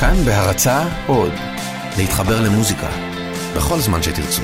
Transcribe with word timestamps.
כאן 0.00 0.24
בהרצה 0.24 0.88
עוד, 1.06 1.32
להתחבר 1.98 2.40
למוזיקה, 2.40 2.88
בכל 3.56 3.80
זמן 3.80 4.02
שתרצו. 4.02 4.42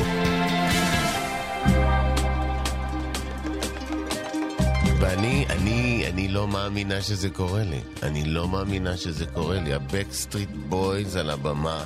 ואני, 5.01 5.47
אני, 5.51 6.07
אני 6.11 6.29
לא 6.29 6.49
מאמינה 6.49 7.03
שזה 7.03 7.31
קורה 7.31 7.63
לי. 7.63 7.81
אני 8.03 8.25
לא 8.25 8.49
מאמינה 8.49 8.97
שזה 8.97 9.27
קורה 9.27 9.61
לי. 9.61 9.75
הבקסטריט 9.75 10.49
בויז 10.69 11.17
על 11.17 11.31
הבמה. 11.31 11.85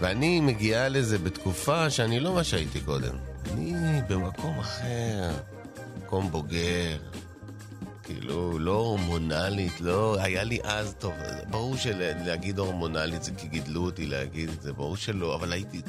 ואני 0.00 0.40
מגיעה 0.40 0.88
לזה 0.88 1.18
בתקופה 1.18 1.90
שאני 1.90 2.20
לא 2.20 2.34
מה 2.34 2.44
שהייתי 2.44 2.80
קודם. 2.80 3.14
אני 3.52 4.00
במקום 4.08 4.58
אחר, 4.58 5.30
מקום 5.98 6.30
בוגר. 6.30 6.96
כאילו, 8.14 8.58
לא 8.58 8.72
הורמונלית, 8.72 9.80
לא... 9.80 10.16
היה 10.20 10.44
לי 10.44 10.58
אז, 10.64 10.94
טוב, 10.98 11.12
ברור 11.50 11.76
שלהגיד 11.76 12.58
הורמונלית 12.58 13.22
זה 13.22 13.30
כי 13.38 13.48
גידלו 13.48 13.84
אותי 13.84 14.06
להגיד 14.06 14.48
את 14.48 14.62
זה, 14.62 14.72
ברור 14.72 14.96
שלא, 14.96 15.34
אבל 15.34 15.52
הייתי... 15.52 15.82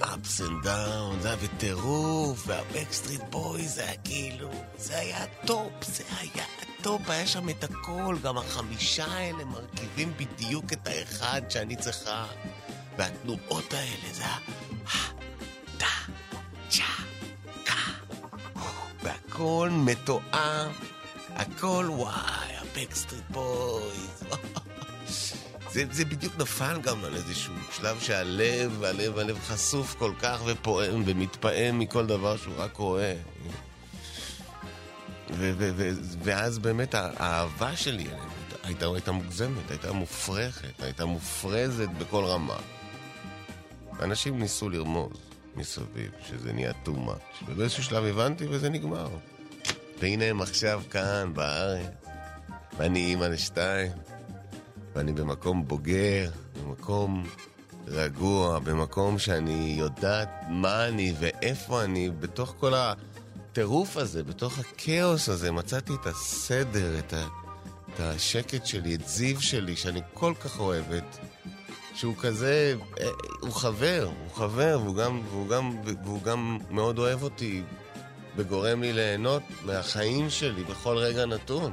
ups 0.00 0.40
and 0.40 0.64
downs, 0.64 1.20
זה 1.20 1.28
היה 1.28 1.36
בטירוף, 1.36 2.44
והבקסטריט 2.46 3.20
בויז 3.30 3.68
זה 3.68 3.82
היה 3.82 3.96
כאילו, 4.04 4.50
זה 4.78 4.98
היה 4.98 5.24
טופ, 5.46 5.84
זה 5.84 6.04
היה 6.20 6.44
טופ, 6.82 7.10
היה 7.10 7.26
שם 7.26 7.48
את 7.48 7.64
הכל, 7.64 8.16
גם 8.22 8.38
החמישה 8.38 9.06
האלה 9.06 9.44
מרכיבים 9.44 10.12
בדיוק 10.16 10.72
את 10.72 10.86
האחד 10.86 11.42
שאני 11.48 11.76
צריכה, 11.76 12.26
והתנועות 12.98 13.72
האלה, 13.72 14.12
זה 14.12 14.22
היה... 14.22 14.38
טה, 15.78 16.12
צ'ה, 16.68 17.09
והכל 19.02 19.70
מתואם, 19.72 20.70
הכל 21.28 21.86
וואי, 21.90 22.52
הבקסטריט 22.60 23.24
בויז. 23.30 24.24
זה, 25.72 25.84
זה 25.90 26.04
בדיוק 26.04 26.34
נפל 26.38 26.80
גם 26.82 27.04
על 27.04 27.14
איזשהו 27.14 27.54
שלב 27.72 28.00
שהלב, 28.00 28.84
הלב, 28.84 29.18
הלב 29.18 29.38
חשוף 29.38 29.94
כל 29.98 30.12
כך 30.20 30.40
ופועם 30.46 31.02
ומתפעם 31.06 31.78
מכל 31.78 32.06
דבר 32.06 32.36
שהוא 32.36 32.54
רק 32.58 32.76
רואה. 32.76 33.14
ו- 35.30 35.52
ו- 35.58 35.72
ו- 35.76 35.92
ואז 36.22 36.58
באמת 36.58 36.94
האהבה 36.94 37.76
שלי 37.76 38.06
הייתה, 38.62 38.86
הייתה 38.86 39.12
מוגזמת, 39.12 39.70
הייתה 39.70 39.92
מופרכת, 39.92 40.82
הייתה 40.82 41.04
מופרזת 41.04 41.88
בכל 41.98 42.24
רמה. 42.24 42.56
אנשים 44.00 44.38
ניסו 44.38 44.68
לרמוז 44.70 45.29
מסביב 45.56 46.10
שזה 46.28 46.52
נהיה 46.52 46.72
too 46.84 46.88
much, 46.88 47.44
ובאיזשהו 47.46 47.82
שלב 47.82 48.04
הבנתי 48.04 48.46
וזה 48.46 48.68
נגמר. 48.68 49.08
והנה 50.00 50.24
הם 50.24 50.42
עכשיו 50.42 50.82
כאן, 50.90 51.30
בארץ, 51.34 51.90
ואני 52.78 53.06
אימא 53.06 53.24
לשתיים. 53.24 53.92
ואני 54.94 55.12
במקום 55.12 55.68
בוגר, 55.68 56.30
במקום 56.62 57.26
רגוע, 57.86 58.58
במקום 58.58 59.18
שאני 59.18 59.76
יודעת 59.78 60.28
מה 60.48 60.88
אני 60.88 61.14
ואיפה 61.20 61.84
אני, 61.84 62.10
בתוך 62.10 62.54
כל 62.60 62.72
הטירוף 62.74 63.96
הזה, 63.96 64.22
בתוך 64.22 64.58
הכאוס 64.58 65.28
הזה, 65.28 65.52
מצאתי 65.52 65.92
את 66.00 66.06
הסדר, 66.06 66.98
את, 66.98 67.12
ה, 67.12 67.26
את 67.94 68.00
השקט 68.00 68.66
שלי, 68.66 68.94
את 68.94 69.08
זיו 69.08 69.40
שלי, 69.40 69.76
שאני 69.76 70.00
כל 70.14 70.34
כך 70.40 70.60
אוהבת, 70.60 71.18
שהוא 71.94 72.14
כזה, 72.18 72.74
אה, 73.00 73.08
הוא 73.40 73.52
חבר, 73.52 74.10
הוא 74.24 74.34
חבר, 74.34 74.78
והוא 74.82 74.96
גם, 74.96 75.20
והוא 75.30 75.48
גם, 75.48 75.76
והוא 76.04 76.22
גם 76.22 76.58
מאוד 76.70 76.98
אוהב 76.98 77.22
אותי, 77.22 77.62
וגורם 78.36 78.82
לי 78.82 78.92
ליהנות 78.92 79.42
מהחיים 79.64 80.30
שלי 80.30 80.64
בכל 80.64 80.96
רגע 80.96 81.26
נתון. 81.26 81.72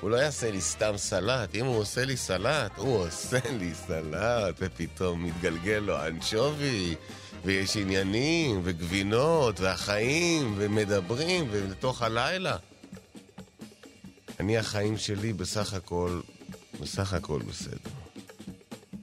הוא 0.00 0.10
לא 0.10 0.16
יעשה 0.16 0.50
לי 0.50 0.60
סתם 0.60 0.92
סלט, 0.96 1.54
אם 1.54 1.66
הוא 1.66 1.78
עושה 1.78 2.04
לי 2.04 2.16
סלט, 2.16 2.72
הוא 2.76 2.98
עושה 2.98 3.38
לי 3.58 3.74
סלט, 3.74 4.54
ופתאום 4.58 5.24
מתגלגל 5.24 5.82
לו 5.86 6.06
אנשובי, 6.06 6.94
ויש 7.44 7.76
עניינים, 7.76 8.60
וגבינות, 8.64 9.60
והחיים, 9.60 10.54
ומדברים, 10.56 11.48
ולתוך 11.50 12.02
הלילה. 12.02 12.56
אני, 14.40 14.58
החיים 14.58 14.98
שלי 14.98 15.32
בסך 15.32 15.74
הכל, 15.74 16.20
בסך 16.80 17.12
הכל 17.12 17.38
בסדר. 17.48 18.01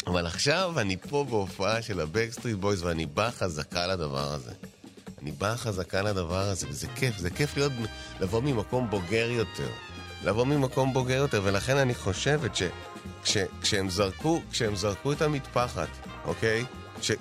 אבל 0.08 0.26
עכשיו 0.26 0.74
אני 0.80 0.98
פה 0.98 1.26
בהופעה 1.30 1.82
של 1.82 2.00
הבקסטריט 2.00 2.58
בויז, 2.58 2.84
ואני 2.84 3.06
בא 3.06 3.30
חזקה 3.32 3.88
לדבר 3.88 4.34
הזה. 4.34 4.52
אני 5.22 5.32
בא 5.32 5.56
חזקה 5.56 6.02
לדבר 6.02 6.40
הזה, 6.40 6.68
וזה 6.70 6.88
כיף, 6.96 7.18
זה 7.18 7.30
כיף 7.30 7.58
להיות, 7.58 7.72
לבוא 8.20 8.42
ממקום 8.42 8.90
בוגר 8.90 9.30
יותר. 9.30 9.70
לבוא 10.24 10.46
ממקום 10.46 10.94
בוגר 10.94 11.16
יותר, 11.16 11.42
ולכן 11.44 11.78
אני 11.78 11.96
חושבת 11.96 12.52
שכשהם 13.24 13.90
זרקו, 13.90 14.42
כשהם 14.52 14.76
זרקו 14.76 15.12
את 15.12 15.22
המטפחת, 15.22 15.90
אוקיי? 16.26 16.66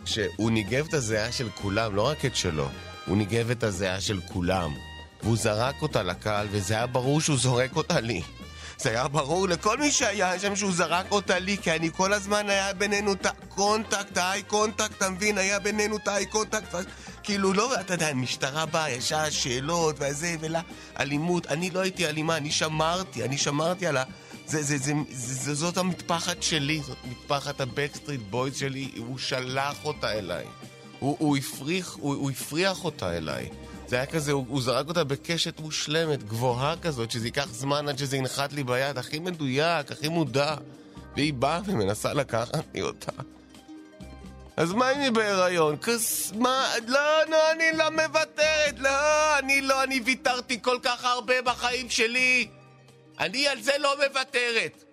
כשהוא 0.05 0.51
ניגב 0.51 0.87
את 0.89 0.95
הזיעה 0.95 1.33
של 1.33 1.49
כולם, 1.55 1.97
לא 1.97 2.07
רק 2.07 2.25
את 2.25 2.37
שלו, 2.37 2.69
הוא 3.07 3.17
ניגב 3.17 3.51
את 3.51 3.63
הזיעה 3.63 4.01
של 4.01 4.21
כולם. 4.21 4.75
והוא 5.23 5.37
זרק 5.37 5.83
אותה 5.83 6.03
לקהל, 6.03 6.47
וזה 6.51 6.75
היה 6.75 6.87
ברור 6.87 7.21
שהוא 7.21 7.39
זורק 7.39 7.77
אותה 7.77 8.01
לי. 8.01 8.23
זה 8.79 8.91
היה 8.91 9.09
ברור 9.09 9.49
לכל 9.49 9.79
מי 9.79 9.91
שהיה 9.91 10.39
שם 10.39 10.57
שהוא 10.57 10.73
זרק 10.73 11.07
אותה 11.11 11.39
לי, 11.39 11.57
כי 11.59 11.73
אני 11.73 11.91
כל 11.97 12.13
הזמן 12.13 12.49
היה 12.49 12.73
בינינו 12.73 13.13
את 13.13 13.27
ה 13.27 13.37
contact, 13.37 14.17
ה 14.17 14.43
eye 14.43 14.57
contact, 14.57 14.97
אתה 14.97 15.11
מבין? 15.11 15.39
היה 15.39 15.59
בינינו 15.59 15.97
את 15.97 16.09
ה 16.09 16.27
eye 16.27 16.40
contact. 16.40 16.75
כאילו, 17.23 17.53
לא, 17.53 17.81
אתה 17.81 17.95
יודע, 17.95 18.09
המשטרה 18.09 18.67
באה, 18.67 18.91
ישר 18.91 19.31
שאלות, 19.31 19.97
וזה, 19.99 20.37
ולה, 20.41 20.61
אלימות. 21.01 21.47
אני 21.47 21.71
לא 21.71 21.81
הייתי 21.81 22.07
אלימה, 22.07 22.37
אני 22.37 22.51
שמרתי, 22.51 23.25
אני 23.25 23.39
שמרתי 23.39 23.87
על 23.87 23.97
ה... 23.97 24.05
זה, 24.47 24.63
זה, 24.63 24.79
זה, 24.79 24.93
זה, 25.11 25.35
זה, 25.35 25.55
זאת 25.55 25.77
המטפחת 25.77 26.43
שלי, 26.43 26.81
זאת 26.87 26.99
מטפחת 27.05 27.61
הבקסטריט 27.61 28.21
בויז 28.31 28.57
שלי, 28.57 28.91
הוא 28.97 29.19
שלח 29.19 29.85
אותה 29.85 30.13
אליי. 30.13 30.45
הוא, 30.99 31.17
הוא, 31.19 31.37
הפריח, 31.37 31.97
הוא, 32.01 32.15
הוא 32.15 32.31
הפריח 32.31 32.85
אותה 32.85 33.17
אליי. 33.17 33.49
זה 33.89 33.97
היה 33.97 34.07
כזה, 34.07 34.33
הוא, 34.33 34.45
הוא 34.49 34.63
זרק 34.63 34.89
אותה 34.89 35.05
בקשת 35.05 35.61
מושלמת, 35.61 36.23
גבוהה 36.23 36.75
כזאת, 36.83 37.11
שזה 37.11 37.27
ייקח 37.27 37.49
זמן 37.53 37.89
עד 37.89 37.99
שזה 37.99 38.17
ינחת 38.17 38.53
לי 38.53 38.65
ביד, 38.65 38.99
הכי 38.99 39.19
מדויק, 39.19 39.93
הכי 39.93 40.09
מודע. 40.09 40.55
והיא 41.17 41.35
באה 41.35 41.61
ומנסה 41.67 42.15
לקחת 42.15 42.65
לי 42.75 42.83
אותה. 42.83 43.13
אז 44.57 44.73
מה 44.73 44.93
אם 44.93 45.01
היא 45.01 45.11
בהיריון? 45.11 45.77
כס... 45.77 46.33
מה? 46.33 46.73
לא, 46.87 47.25
לא, 47.29 47.53
אני 47.53 47.65
לא 47.75 47.91
מוותרת, 47.91 48.79
לא, 48.79 49.39
אני 49.39 49.61
לא, 49.61 49.83
אני 49.83 50.01
ויתרתי 50.05 50.63
כל 50.63 50.79
כך 50.83 51.05
הרבה 51.05 51.43
בחיים 51.43 51.91
שלי. 51.91 52.49
אני 53.21 53.49
על 53.49 53.63
זה 53.63 53.73
לא 53.79 53.97
מוותרת. 53.97 54.85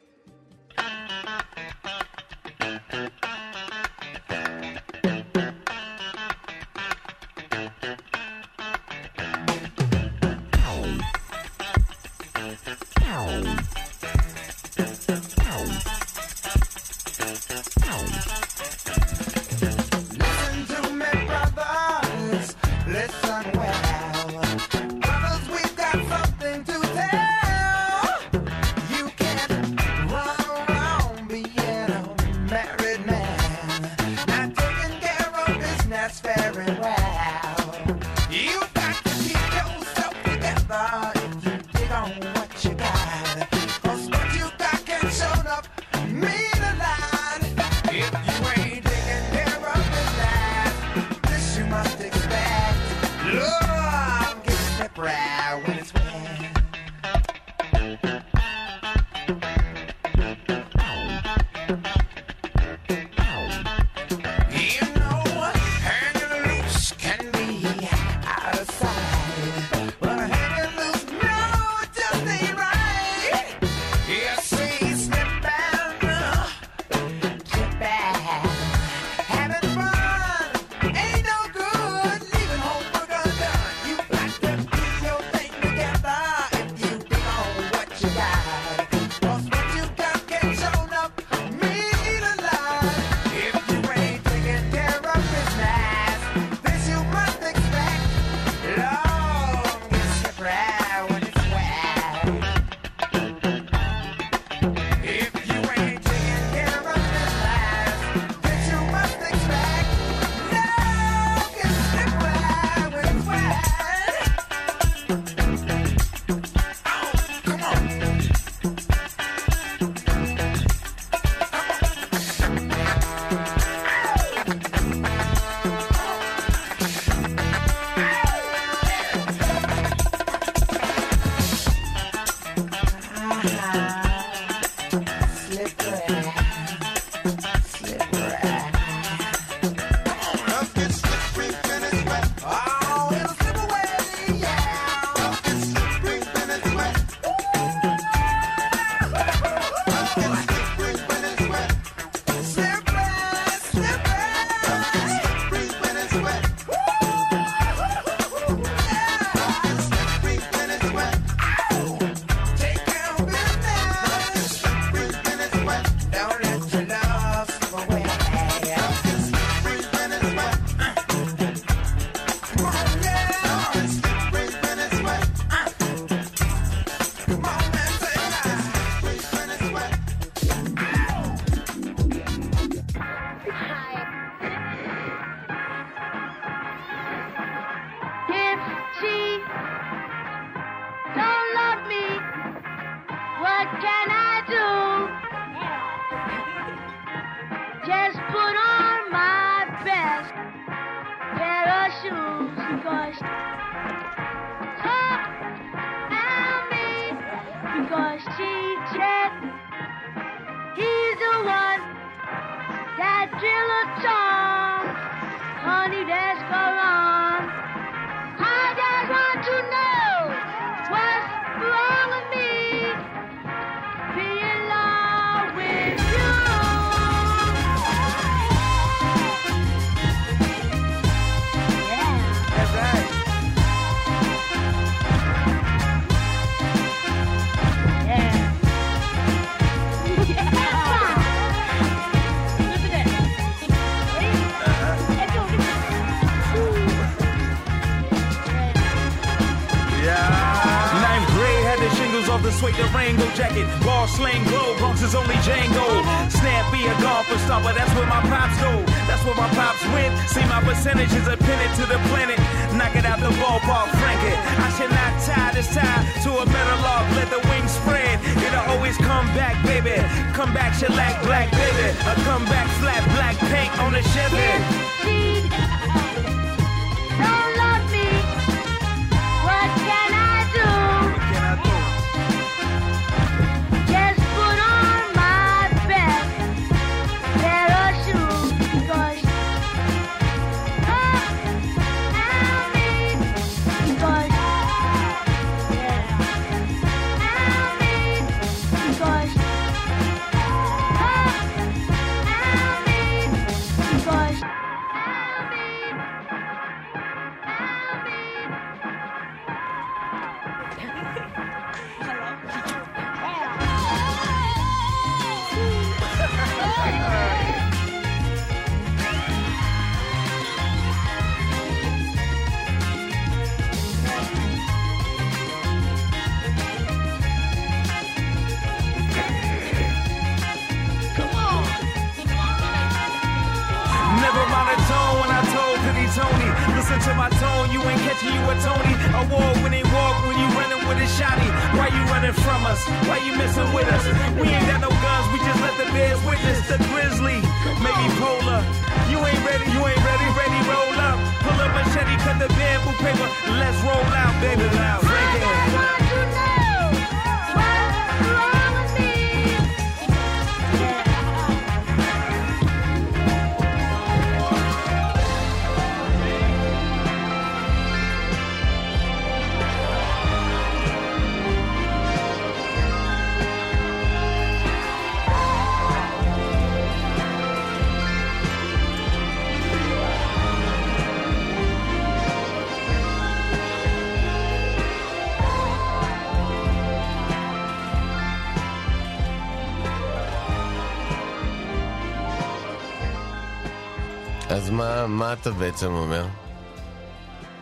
אז 394.65 394.71
מה, 394.71 395.07
מה 395.07 395.33
אתה 395.33 395.51
בעצם 395.51 395.91
אומר? 395.91 396.27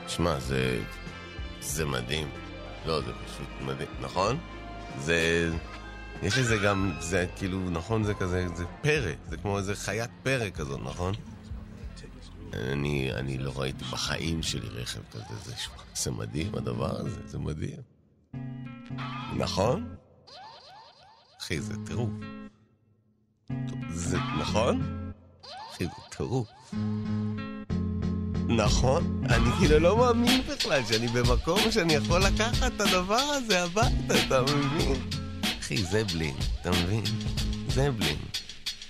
שמע, 0.08 0.40
זה... 0.40 0.84
זה 1.62 1.86
מדהים. 1.86 2.30
לא, 2.86 3.02
זה 3.02 3.12
פשוט 3.26 3.48
מדהים, 3.62 3.90
נכון? 4.02 4.38
זה... 5.00 5.50
יש 6.22 6.38
לזה 6.38 6.58
גם, 6.58 6.94
זה 7.00 7.26
כאילו, 7.36 7.70
נכון, 7.70 8.04
זה 8.04 8.14
כזה, 8.14 8.48
זה 8.56 8.66
פרא, 8.82 9.12
זה 9.30 9.38
כמו 9.38 9.58
איזה 9.58 9.76
חיית 9.76 10.10
פרא 10.24 10.50
כזאת, 10.50 10.80
נכון? 10.84 11.14
אני, 12.54 13.14
אני 13.14 13.38
לא 13.38 13.52
ראיתי 13.56 13.84
בחיים 13.84 14.44
שלי 14.44 14.68
רכב 14.70 15.02
כזה, 15.12 15.36
זה, 15.44 15.54
זה 15.96 16.12
מדהים 16.12 16.56
הדבר 16.56 17.00
הזה, 17.00 17.20
זה 17.26 17.40
מדהים. 17.40 17.82
נכון? 19.38 19.96
אחי, 21.42 21.62
זה 21.62 21.74
טירוף. 21.86 22.10
זה, 23.90 24.18
נכון? 24.40 25.04
טירוף. 25.78 26.48
נכון? 28.48 29.24
אני 29.30 29.50
כאילו 29.60 29.80
לא 29.80 29.98
מאמין 29.98 30.42
בכלל 30.48 30.82
שאני 30.92 31.08
במקום 31.08 31.60
שאני 31.72 31.94
יכול 31.94 32.24
לקחת 32.24 32.74
את 32.76 32.82
הדבר 32.82 33.16
הזה 33.16 33.64
הביתה, 33.64 34.26
אתה 34.28 34.42
מבין? 34.42 35.02
אחי, 35.60 35.84
זה 35.84 36.04
בלין, 36.04 36.36
אתה 36.62 36.72
מבין? 36.72 37.04
זה 37.68 37.92
בלין. 37.92 38.18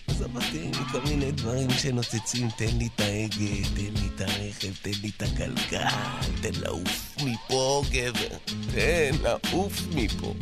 אז 0.08 0.22
עבדתי 0.22 0.72
מכל 0.82 1.02
מיני 1.10 1.32
דברים 1.32 1.70
שנוצצים, 1.70 2.50
תן 2.58 2.78
לי 2.78 2.90
את 2.96 3.00
ההגה, 3.00 3.70
תן 3.76 4.02
לי 4.02 4.10
את 4.16 4.22
הרכב, 4.22 4.72
תן 4.82 4.92
לי 5.02 5.12
את 5.18 5.22
הגלגל, 5.22 5.94
תן 6.42 6.60
לעוף 6.62 7.16
מפה, 7.24 7.84
גבר. 7.92 8.38
תן 8.74 9.12
לעוף 9.24 9.82
מפה. 9.96 10.34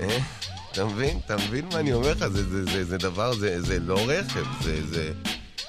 אה? 0.00 0.18
אתה 0.80 0.88
מבין? 0.88 1.18
אתה 1.26 1.36
מבין 1.36 1.64
מה 1.72 1.80
אני 1.80 1.92
אומר 1.92 2.10
לך? 2.10 2.18
זה, 2.28 2.48
זה, 2.48 2.64
זה, 2.64 2.84
זה 2.84 2.98
דבר, 2.98 3.32
זה, 3.32 3.62
זה 3.62 3.80
לא 3.80 3.98
רכב, 4.08 4.44
זה, 4.62 4.86
זה, 4.86 5.12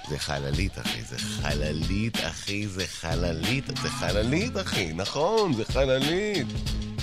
זה 0.10 0.20
חללית, 0.20 0.80
אחי, 0.80 1.02
זה 1.02 1.18
חללית, 1.18 2.18
אחי, 2.20 2.68
זה 2.68 2.88
חללית, 2.88 3.66
זה 3.82 3.90
חללית, 3.90 4.58
אחי, 4.58 4.94
נכון, 4.94 5.54
זה 5.54 5.66
חללית. 5.66 6.48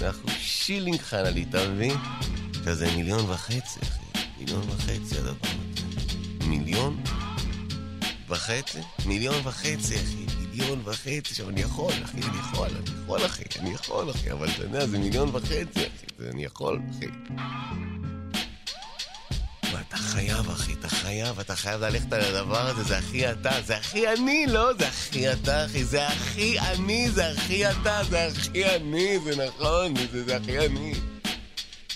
אנחנו 0.03 0.29
שילינג 0.39 1.01
חללית, 1.01 1.49
אתה 1.49 1.69
מבין? 1.69 1.97
עכשיו 2.59 2.75
זה 2.75 2.97
מיליון 2.97 3.31
וחצי, 3.31 3.81
אחי, 3.83 4.21
מיליון 4.39 4.63
וחצי 4.71 5.19
הדבר 5.19 5.31
הזה. 5.43 6.47
מיליון 6.47 7.03
וחצי? 8.29 8.79
מיליון 9.07 9.37
וחצי, 9.45 9.97
אחי, 9.97 10.27
מיליון 10.51 10.81
וחצי. 10.85 11.19
עכשיו, 11.19 11.49
אני 11.49 11.61
יכול, 11.61 11.93
אחי, 12.05 12.17
אני 12.17 12.39
יכול, 12.39 12.69
אני 12.69 13.03
יכול, 13.03 13.27
אחי, 13.27 13.43
אני 13.61 13.71
יכול, 13.71 14.11
אחי, 14.11 14.33
אבל 14.33 14.49
אתה 14.51 14.63
יודע, 14.63 14.87
זה 14.87 14.99
מיליון 14.99 15.29
וחצי, 15.33 15.61
אחי, 15.75 16.07
זה 16.19 16.31
אני 16.33 16.45
יכול, 16.45 16.81
אחי. 16.91 17.07
חייב, 20.09 20.51
אחי, 20.51 20.73
אתה 20.73 20.89
חייב, 20.89 21.41
אתה 21.41 21.57
חייב 21.57 21.81
ללכת 21.81 22.13
על 22.13 22.21
הדבר 22.21 22.67
הזה, 22.67 22.83
זה 22.83 22.99
הכי 22.99 23.31
אתה, 23.31 23.51
זה 23.67 23.77
הכי 23.77 24.09
אני, 24.09 24.47
לא? 24.47 24.75
זה 24.79 24.89
הכי 24.89 25.33
אתה, 25.33 25.65
אחי, 25.65 25.85
זה 25.85 26.07
הכי 26.09 26.59
אני, 26.61 27.11
זה 27.11 27.31
הכי 27.31 27.71
אתה, 27.71 28.01
זה 28.11 28.27
הכי 28.27 28.65
אני, 28.65 29.19
זה 29.25 29.47
נכון, 29.47 29.95
זה, 30.13 30.25
זה 30.25 30.37
הכי 30.37 30.59
אני. 30.59 30.95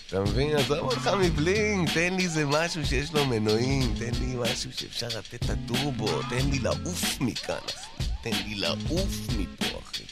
אתה 0.09 0.21
מבין? 0.21 0.57
עזוב 0.57 0.79
אותך 0.79 1.11
מבלינג, 1.21 1.91
תן 1.95 2.15
לי 2.15 2.25
איזה 2.25 2.47
משהו 2.47 2.87
שיש 2.87 3.13
לו 3.13 3.27
מנועים, 3.27 3.95
תן 3.99 4.11
לי 4.21 4.35
משהו 4.39 4.71
שאפשר 4.73 5.09
לתת 5.09 5.35
את 5.35 5.51
הטורבו, 5.51 6.23
תן 6.23 6.51
לי 6.51 6.59
לעוף 6.59 7.21
מכאן, 7.21 7.57
אחי. 7.67 8.05
תן 8.23 8.37
לי 8.47 8.55
לעוף 8.55 9.17
מפה, 9.39 9.79
אחי. 9.83 10.05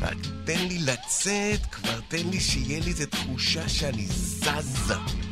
רק 0.00 0.16
תן 0.44 0.66
לי 0.68 0.78
לצאת 0.78 1.66
כבר, 1.72 2.00
תן 2.08 2.28
לי 2.30 2.40
שיהיה 2.40 2.80
לי 2.80 2.90
איזה 2.90 3.06
תחושה 3.06 3.68
שאני 3.68 4.06
זזה. 4.06 5.27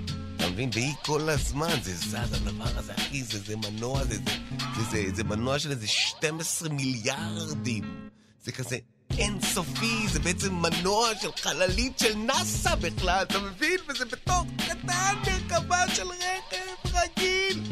אתה 0.46 0.54
מבין? 0.54 0.70
והיא 0.72 0.94
כל 1.04 1.28
הזמן, 1.28 1.78
זה 1.82 1.96
זז 1.96 2.14
הדבר 2.14 2.78
הזה, 2.78 2.92
אחי, 2.94 3.22
זה, 3.22 3.38
זה 3.38 3.56
מנוע, 3.56 4.04
זה, 4.04 4.14
זה, 4.14 4.32
זה, 4.76 4.84
זה, 4.90 5.04
זה 5.14 5.24
מנוע 5.24 5.58
של 5.58 5.70
איזה 5.70 5.86
12 5.86 6.68
מיליארדים. 6.68 8.08
זה 8.44 8.52
כזה 8.52 8.78
אינסופי, 9.18 10.08
זה 10.12 10.20
בעצם 10.20 10.54
מנוע 10.54 11.08
של 11.22 11.28
חללית 11.36 11.98
של 11.98 12.14
נאסא 12.14 12.74
בכלל, 12.74 13.22
אתה 13.22 13.38
מבין? 13.38 13.78
וזה 13.88 14.04
בתוך 14.04 14.44
קטן 14.56 15.14
מרכבה 15.26 15.94
של 15.94 16.06
רכב 16.06 16.96
רגיל. 16.96 17.62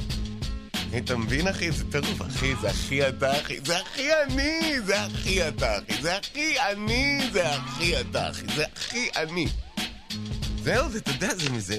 אתה 0.98 1.16
מבין, 1.16 1.48
אחי? 1.48 1.72
זה 1.72 1.84
טירוף, 1.92 2.22
אחי, 2.22 2.54
זה 2.60 2.70
הכי 2.70 3.08
אתה, 3.08 3.40
אחי. 3.40 3.60
זה 3.64 3.78
הכי 3.78 4.08
אני, 4.22 4.80
זה 4.80 5.00
הכי 5.00 5.48
אתה, 5.48 5.78
אחי. 5.78 6.02
זה 6.02 6.16
הכי 6.16 6.60
אני, 6.60 7.20
זה 7.32 7.52
הכי 7.52 8.00
אתה, 8.00 8.30
אחי. 8.30 8.46
זה 8.56 8.64
הכי 8.72 9.08
אני. 9.16 9.46
זהו, 10.62 10.90
זה, 10.90 10.98
אתה 10.98 11.10
יודע, 11.10 11.34
זה 11.34 11.50
מזה... 11.50 11.78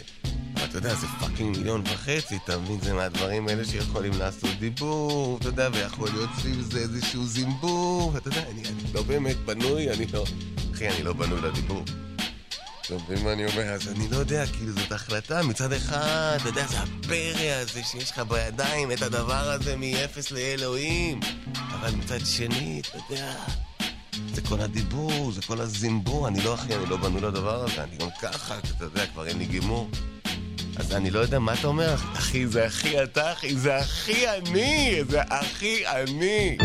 אתה 0.70 0.78
יודע, 0.78 0.96
זה 0.96 1.08
פאקינג 1.20 1.58
מיליון 1.58 1.82
וחצי, 1.86 2.38
אתה 2.44 2.58
מבין? 2.58 2.80
זה 2.82 2.94
מהדברים 2.94 3.48
האלה 3.48 3.66
שיכולים 3.66 4.14
לעשות 4.20 4.50
דיבור, 4.60 5.38
אתה 5.38 5.48
יודע, 5.48 5.70
ויכול 5.74 6.10
להיות 6.14 6.30
סביב 6.40 6.62
זה 6.62 6.80
איזשהו 6.80 7.26
זימבור, 7.26 8.12
ואתה 8.14 8.28
יודע, 8.28 8.44
אני, 8.52 8.62
אני 8.62 8.94
לא 8.94 9.04
באמת 9.04 9.38
בנוי, 9.38 9.92
אני 9.92 10.06
לא... 10.14 10.26
אחי, 10.74 10.90
אני 10.90 11.04
לא 11.04 11.14
בנוי 11.14 11.42
לדיבור. 11.42 11.84
אתה 12.86 12.94
מבין 12.96 13.24
מה 13.24 13.34
אני 13.34 13.46
אומר? 13.46 13.64
אז 13.64 13.88
אני 13.88 14.08
לא 14.08 14.18
יודע, 14.18 14.46
כאילו 14.46 14.72
זאת 14.72 14.92
החלטה. 14.92 15.44
מצד 15.44 15.74
אחד, 15.74 16.38
אתה 16.42 16.50
יודע, 16.50 16.68
זה 16.68 16.78
הפרא 16.80 17.62
הזה 17.62 17.84
שיש 17.84 18.12
לך 18.12 18.20
בידיים, 18.20 18.92
את 18.92 19.02
הדבר 19.02 19.50
הזה 19.50 19.76
מ-0 19.78 20.34
לאלוהים. 20.34 21.20
אבל 21.72 21.96
מצד 21.96 22.26
שני, 22.26 22.82
אתה 22.90 22.98
יודע, 23.10 23.34
זה 24.34 24.42
כל 24.42 24.62
הדיבור, 24.62 25.32
זה 25.32 25.42
כל 25.42 25.62
הזימבור. 25.62 26.28
אני 26.28 26.44
לא 26.44 26.54
אחי, 26.54 26.76
אני 26.76 26.86
לא 26.86 26.98
בנוי 26.98 27.22
לדבר 27.22 27.64
הזה. 27.64 27.84
אני 27.84 27.98
גם 27.98 28.10
ככה, 28.22 28.58
אתה 28.58 28.86
יודע, 28.86 29.06
כבר 29.06 29.28
אין 29.28 29.38
לי 29.38 29.46
גימור. 29.46 29.90
אז 30.78 30.92
אני 30.96 31.12
לא 31.12 31.20
יודע 31.20 31.40
מה 31.40 31.54
אתה 31.54 31.68
אומר, 31.68 31.96
אחי, 31.96 32.48
זה 32.48 32.66
הכי 32.66 33.04
אתה, 33.04 33.34
אחי, 33.34 33.56
זה 33.56 33.76
הכי 33.76 34.30
אני, 34.30 35.00
זה 35.10 35.22
הכי 35.22 35.88
אני. 35.88 36.58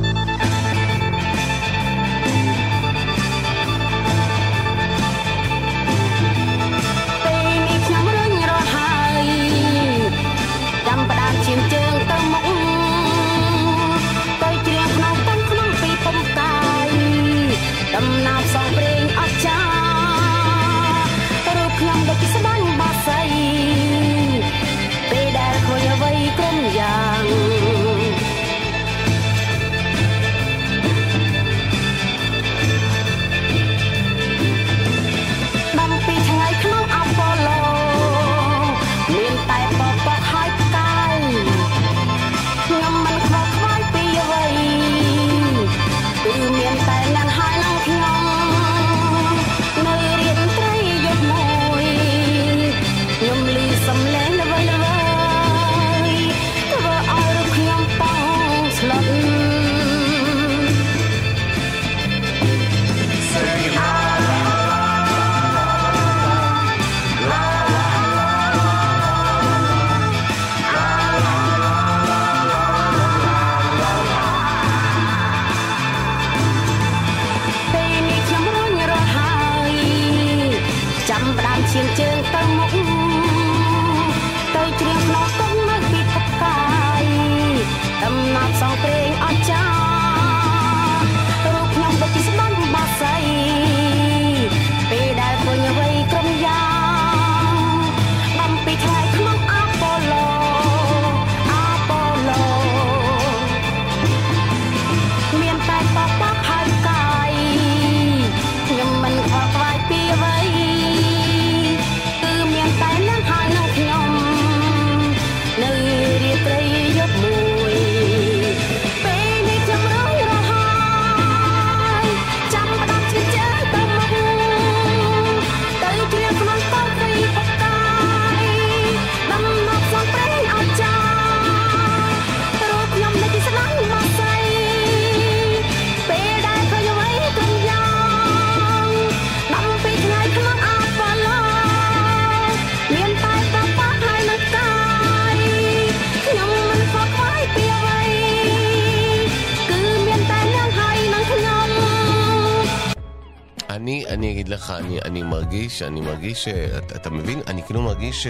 אני 155.83 156.01
מרגיש, 156.01 156.49
אתה, 156.49 156.95
אתה 156.95 157.11
מבין? 157.11 157.41
אני 157.47 157.63
כאילו 157.63 157.83
מרגיש 157.83 158.23
ש... 158.23 158.27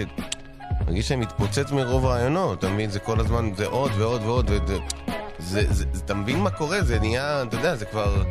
מרגיש 0.87 1.07
שאני 1.07 1.21
מתפוצץ 1.21 1.71
מרוב 1.71 2.05
רעיונות, 2.05 2.59
אתה 2.59 2.69
מבין? 2.69 2.89
זה 2.89 2.99
כל 2.99 3.19
הזמן, 3.19 3.51
זה 3.55 3.65
עוד 3.65 3.91
ועוד 3.97 4.21
ועוד, 4.23 4.49
וזה... 4.49 4.77
זה, 5.39 5.73
זה, 5.73 5.85
זה, 5.93 6.03
אתה 6.05 6.13
מבין 6.13 6.39
מה 6.39 6.49
קורה? 6.49 6.81
זה 6.81 6.99
נהיה, 6.99 7.43
אתה 7.43 7.55
יודע, 7.55 7.75
זה 7.75 7.85
כבר... 7.85 8.23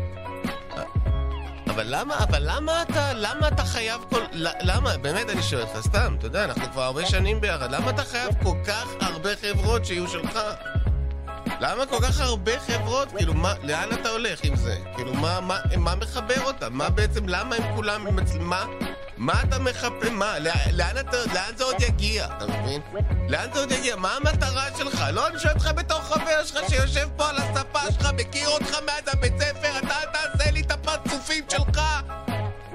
אבל 1.67 1.85
למה, 1.87 2.19
אבל 2.19 2.43
למה 2.43 2.83
אתה, 2.83 3.13
למה 3.15 3.49
אתה 3.49 3.65
חייב 3.65 4.01
כל... 4.11 4.21
למה, 4.61 4.97
באמת 4.97 5.31
אני 5.31 5.43
שואל 5.43 5.63
אותך, 5.63 5.81
סתם, 5.81 6.15
אתה 6.19 6.27
יודע, 6.27 6.45
אנחנו 6.45 6.63
כבר 6.73 6.83
הרבה 6.83 7.07
שנים 7.07 7.41
ביחד, 7.41 7.71
למה 7.71 7.91
אתה 7.91 8.03
חייב 8.03 8.31
כל 8.43 8.57
כך 8.67 8.87
הרבה 9.01 9.31
חברות 9.37 9.85
שיהיו 9.85 10.09
שלך? 10.09 10.39
למה 11.61 11.87
כל 11.87 11.97
כך 12.03 12.21
הרבה 12.21 12.61
חברות? 12.61 13.09
כאילו, 13.17 13.35
מה, 13.35 13.55
לאן 13.63 13.89
אתה 13.93 14.09
הולך 14.09 14.41
עם 14.43 14.57
זה? 14.57 14.77
כאילו, 14.97 15.15
מה, 15.15 15.41
מה, 15.41 15.59
מה 15.77 15.95
מחבר 15.95 16.43
אותם? 16.45 16.73
מה 16.73 16.91
בעצם, 16.91 17.29
למה 17.29 17.57
הם 17.57 17.77
כולם, 17.77 18.07
מה, 18.41 18.65
מה 19.21 19.43
אתה 19.43 19.59
מחפה? 19.59 20.11
מה, 20.11 20.39
לאן, 20.39 20.99
אתה, 21.01 21.17
לאן 21.35 21.57
זה 21.57 21.65
עוד 21.65 21.77
יגיע? 21.81 22.27
אתה 22.37 22.47
מבין? 22.47 22.81
לאן 23.29 23.53
זה 23.53 23.61
עוד 23.61 23.73
יגיע? 23.73 23.97
מה 23.97 24.17
המטרה 24.17 24.65
שלך? 24.79 25.05
לא, 25.13 25.29
אני 25.29 25.39
שואל 25.39 25.53
אותך 25.55 25.71
בתור 25.77 26.01
חבר 26.01 26.45
שלך 26.45 26.71
שיושב 26.71 27.09
פה 27.17 27.29
על 27.29 27.37
הספה 27.37 27.81
שלך, 27.93 28.09
מכיר 28.19 28.49
אותך 28.49 28.77
מאז 28.87 29.03
הבית 29.07 29.33
ספר, 29.39 29.79
אתה 29.79 29.95
תעשה 30.13 30.51
לי 30.51 30.61
את 30.61 30.71
הפרצופים 30.71 31.45
שלך! 31.49 31.81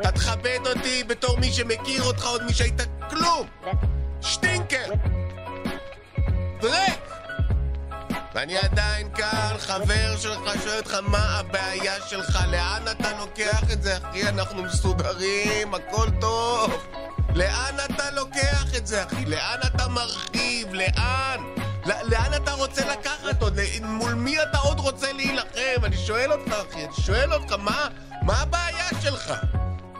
אתה 0.01 0.11
תכבד 0.11 0.59
אותי 0.65 1.03
בתור 1.03 1.37
מי 1.37 1.53
שמכיר 1.53 2.03
אותך 2.03 2.25
עוד 2.25 2.43
מי 2.43 2.53
שהיית 2.53 2.81
כלום! 3.09 3.47
שטינקר! 4.21 4.89
דרק! 6.61 7.14
ואני 8.35 8.57
עדיין 8.57 9.09
כאן, 9.13 9.55
חבר 9.59 10.17
שלך, 10.17 10.63
שואל 10.63 10.77
אותך 10.77 10.97
מה 11.07 11.39
הבעיה 11.39 11.93
שלך, 12.09 12.39
לאן 12.51 12.83
אתה 12.91 13.09
לוקח 13.19 13.71
את 13.73 13.83
זה, 13.83 13.97
אחי? 13.97 14.27
אנחנו 14.29 14.63
מסודרים, 14.63 15.73
הכל 15.73 16.07
טוב. 16.21 16.87
לאן 17.35 17.75
אתה 17.85 18.11
לוקח 18.11 18.75
את 18.77 18.87
זה, 18.87 19.03
אחי? 19.03 19.25
לאן 19.25 19.59
אתה 19.65 19.87
מרחיב? 19.87 20.73
לאן? 20.73 21.39
לאן 21.85 22.33
אתה 22.35 22.51
רוצה 22.53 22.81
לקחת 22.91 23.41
עוד? 23.41 23.59
מול 23.83 24.13
מי 24.13 24.41
אתה 24.41 24.57
עוד 24.57 24.79
רוצה 24.79 25.13
להילחם? 25.13 25.83
אני 25.83 25.97
שואל 25.97 26.31
אותך, 26.31 26.51
אחי, 26.71 26.85
אני 26.85 26.93
שואל 27.05 27.33
אותך, 27.33 27.53
מה, 27.59 27.87
מה 28.21 28.41
הבעיה 28.41 28.87
שלך? 29.01 29.33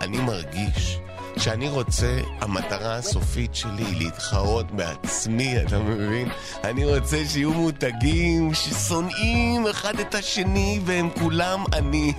אני 0.02 0.18
מרגיש 0.18 0.98
שאני 1.38 1.70
רוצה, 1.70 2.18
המטרה 2.42 2.96
הסופית 2.96 3.56
שלי 3.56 3.84
היא 3.84 4.06
להתחרות 4.06 4.72
בעצמי, 4.72 5.62
אתה 5.62 5.80
מבין? 5.80 6.30
אני 6.64 6.86
רוצה 6.86 7.18
שיהיו 7.30 7.54
מותגים 7.54 8.54
ששונאים 8.54 9.68
אחד 9.68 10.00
את 10.00 10.16
השני 10.16 10.80
והם 10.86 11.10
כולם 11.20 11.64
אני. 11.74 12.14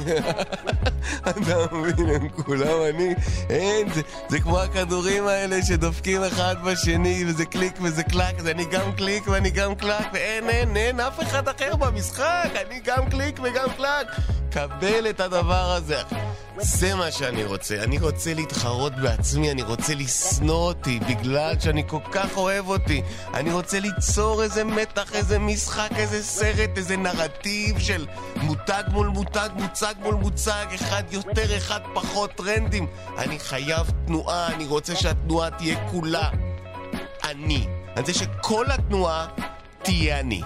אתה 1.31 1.57
מבין? 1.73 2.09
הם 2.09 2.29
כולם 2.29 2.83
אני. 2.95 3.15
אין, 3.51 3.93
זה, 3.93 4.01
זה 4.29 4.41
כמו 4.41 4.61
הכדורים 4.61 5.27
האלה 5.27 5.63
שדופקים 5.63 6.25
אחד 6.25 6.57
בשני 6.65 7.25
וזה 7.27 7.45
קליק 7.45 7.79
וזה 7.83 8.03
קלק, 8.03 8.39
אז 8.39 8.47
אני 8.47 8.65
גם 8.65 8.93
קליק 8.93 9.29
ואני 9.29 9.51
גם 9.51 9.75
קלק 9.75 10.07
ואין, 10.13 10.49
אין, 10.51 10.77
אין 10.77 11.01
אף 11.01 11.21
אחד 11.23 11.49
אחר 11.49 11.77
במשחק, 11.77 12.51
אני 12.67 12.81
גם 12.85 13.11
קליק 13.11 13.41
וגם 13.43 13.69
קלק. 13.77 14.07
קבל 14.51 15.11
את 15.11 15.21
הדבר 15.21 15.71
הזה. 15.71 16.03
זה 16.61 16.95
מה 16.95 17.11
שאני 17.11 17.45
רוצה. 17.45 17.83
אני 17.83 17.99
רוצה 17.99 18.35
להתחרות 18.35 18.93
בעצמי, 18.97 19.51
אני 19.51 19.63
רוצה 19.63 19.95
לשנוא 19.95 20.57
אותי 20.57 21.01
בגלל 21.09 21.55
שאני 21.61 21.83
כל 21.87 21.99
כך 22.13 22.37
אוהב 22.37 22.69
אותי. 22.69 23.03
אני 23.35 23.53
רוצה 23.53 23.81
ליצור 23.81 24.43
איזה 24.43 24.65
מתח, 24.65 25.15
איזה 25.15 25.39
משחק, 25.39 25.91
איזה 25.97 26.23
סרט, 26.23 26.71
איזה 26.77 26.97
נרטיב 26.97 27.79
של 27.79 28.07
מותג 28.37 28.83
מול 28.89 29.07
מותג, 29.07 29.49
מוצג 29.55 29.95
מול 30.03 30.15
מוצג, 30.15 30.67
אחד 30.75 31.03
יותר, 31.11 31.57
אחד 31.57 31.81
פחות 31.95 32.31
טרנדים. 32.31 32.87
אני 33.19 33.39
חייב 33.39 33.91
תנועה, 34.07 34.55
אני 34.55 34.65
רוצה 34.67 34.97
שהתנועה 34.97 35.51
תהיה 35.51 35.89
כולה 35.91 36.31
אני. 37.25 37.67
אני 37.93 38.01
רוצה 38.01 38.13
שכל 38.15 38.67
התנועה 38.71 39.27
תהיה 39.83 40.21
אני. 40.21 40.43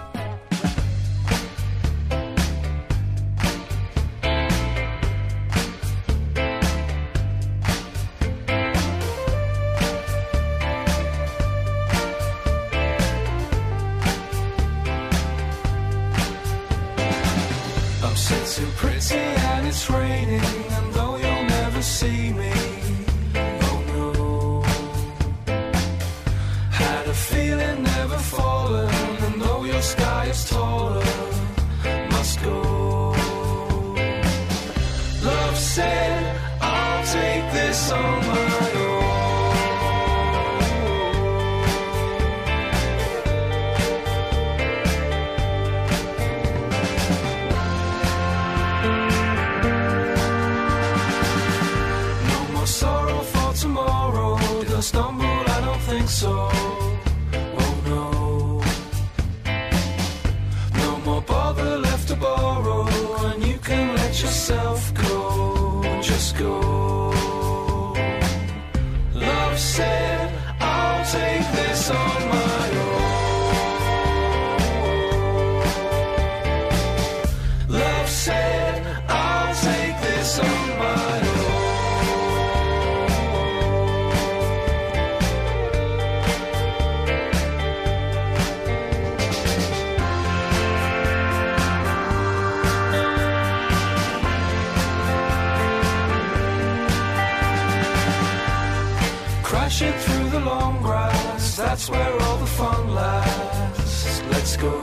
Crashing 99.71 100.01
through 100.01 100.31
the 100.31 100.41
long 100.41 100.83
grass, 100.83 101.57
that's 101.57 101.89
where 101.89 102.13
all 102.23 102.39
the 102.39 102.47
fun 102.59 102.93
lasts. 102.93 104.21
Let's 104.33 104.57
go. 104.57 104.83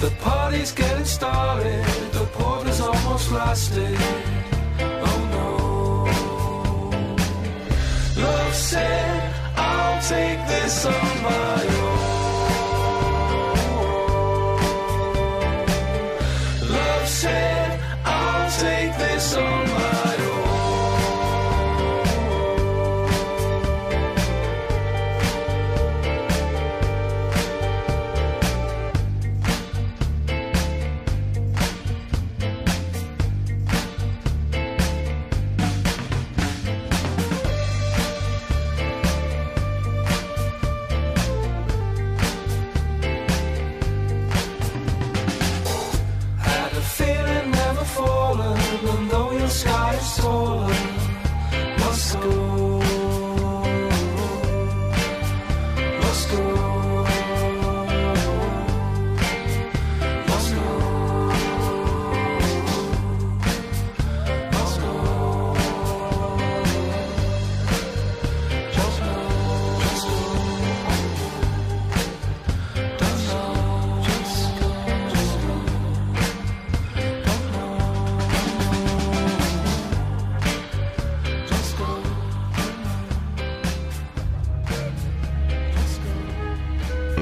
The 0.00 0.10
party's 0.18 0.72
getting 0.72 1.04
started, 1.04 1.84
the 2.10 2.26
porter's 2.32 2.80
almost 2.80 3.30
lasted. 3.30 3.96
Oh 4.80 5.20
no. 5.36 6.10
Love 8.20 8.54
said, 8.54 9.32
I'll 9.56 10.02
take 10.02 10.44
this 10.48 10.86
on 10.86 11.22
my 11.22 11.62
own. 11.78 12.13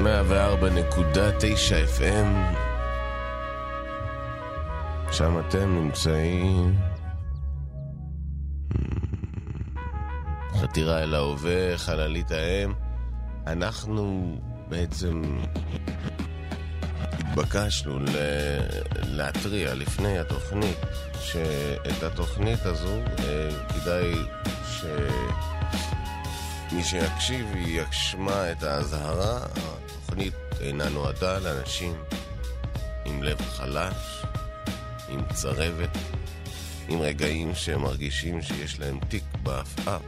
104.9 0.03 0.07
FM 1.99 2.27
שם 5.11 5.39
אתם 5.39 5.75
נמצאים. 5.83 6.75
חתירה 10.61 11.03
אל 11.03 11.13
ההווה, 11.15 11.77
חללית 11.77 12.31
האם. 12.31 12.73
אנחנו 13.47 14.35
בעצם 14.69 15.21
התבקשנו 17.19 17.99
ל- 17.99 18.59
להתריע 19.03 19.73
לפני 19.73 20.19
התוכנית 20.19 20.77
שאת 21.19 22.03
התוכנית 22.03 22.65
הזו 22.65 22.97
אה, 23.19 23.49
כדאי 23.69 24.13
שמי 26.69 26.83
שיקשיב 26.83 27.47
ישמע 27.57 28.51
את 28.51 28.63
האזהרה. 28.63 29.39
התוכנית 30.13 30.33
אינה 30.61 30.89
נועדה 30.89 31.39
לאנשים 31.39 31.93
עם 33.05 33.23
לב 33.23 33.41
חלש, 33.41 34.25
עם 35.09 35.19
צרבת, 35.33 35.97
עם 36.89 37.01
רגעים 37.01 37.55
שהם 37.55 37.81
מרגישים 37.81 38.41
שיש 38.41 38.79
להם 38.79 38.99
תיק 39.09 39.23
בעפעף. 39.43 40.01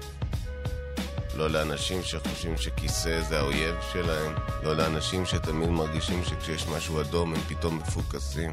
לא 1.35 1.49
לאנשים 1.49 2.03
שחושבים 2.03 2.57
שכיסא 2.57 3.21
זה 3.29 3.39
האויב 3.39 3.75
שלהם, 3.93 4.33
לא 4.63 4.75
לאנשים 4.75 5.25
שתמיד 5.25 5.69
מרגישים 5.69 6.23
שכשיש 6.23 6.67
משהו 6.67 7.01
אדום 7.01 7.33
הם 7.33 7.41
פתאום 7.41 7.77
מפוקסים. 7.77 8.51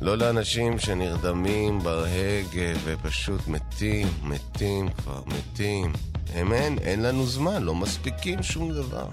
לא 0.00 0.18
לאנשים 0.18 0.78
שנרדמים 0.78 1.78
בהגה 1.78 2.72
ופשוט 2.84 3.48
מתים 3.48 4.08
מתים, 4.22 4.88
כבר, 4.88 5.22
מתים. 5.26 5.92
הם 6.34 6.52
אין, 6.52 6.78
אין 6.78 7.02
לנו 7.02 7.26
זמן, 7.26 7.62
לא 7.62 7.74
מספיקים 7.74 8.42
שום 8.42 8.72
דבר. 8.72 9.06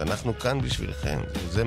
ואנחנו 0.00 0.38
כאן 0.38 0.60
בשבילכם. 0.60 1.20
זה 1.50 1.62
104.9 1.62 1.66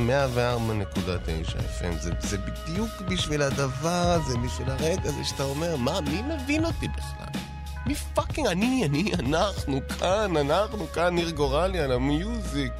FM, 1.52 2.02
זה, 2.02 2.12
זה 2.20 2.38
בדיוק 2.38 2.90
בשביל 3.02 3.42
הדבר 3.42 4.18
הזה, 4.20 4.38
בשביל 4.38 4.70
הרגע 4.70 5.10
הזה 5.10 5.24
שאתה 5.24 5.44
אומר, 5.44 5.76
מה, 5.76 6.02
מי 6.02 6.22
מבין 6.22 6.66
אותי 6.66 6.88
בכלל? 6.88 7.42
מי 7.86 7.96
fucking, 7.96 8.48
אני, 8.48 8.86
אני, 8.86 9.12
אנחנו 9.20 9.80
כאן, 10.00 10.38
אנחנו 10.38 10.88
כאן, 10.88 11.16
ניר 11.16 11.30
גורלי 11.30 11.80
על 11.80 11.92
ה 11.92 12.03
music. 12.03 12.74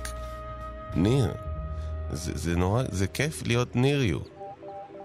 ניר. 0.96 1.34
זה, 2.12 2.32
זה 2.36 2.56
נורא, 2.56 2.84
זה 2.90 3.08
כיף 3.08 3.44
להיות 3.46 3.76
ניריו. 3.76 4.20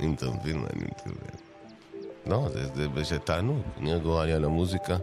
אם 0.01 0.15
אתה 0.15 0.27
מבין 0.31 0.59
מה 0.59 0.67
אני 0.77 0.85
מתכוון. 0.85 1.39
לא, 2.27 2.49
זה, 2.53 2.67
זה, 2.75 3.05
זה 3.05 3.19
תענוג. 3.19 3.63
ניר 3.79 3.99
גורלי 3.99 4.33
על 4.33 4.45
המוזיקה. 4.45 4.97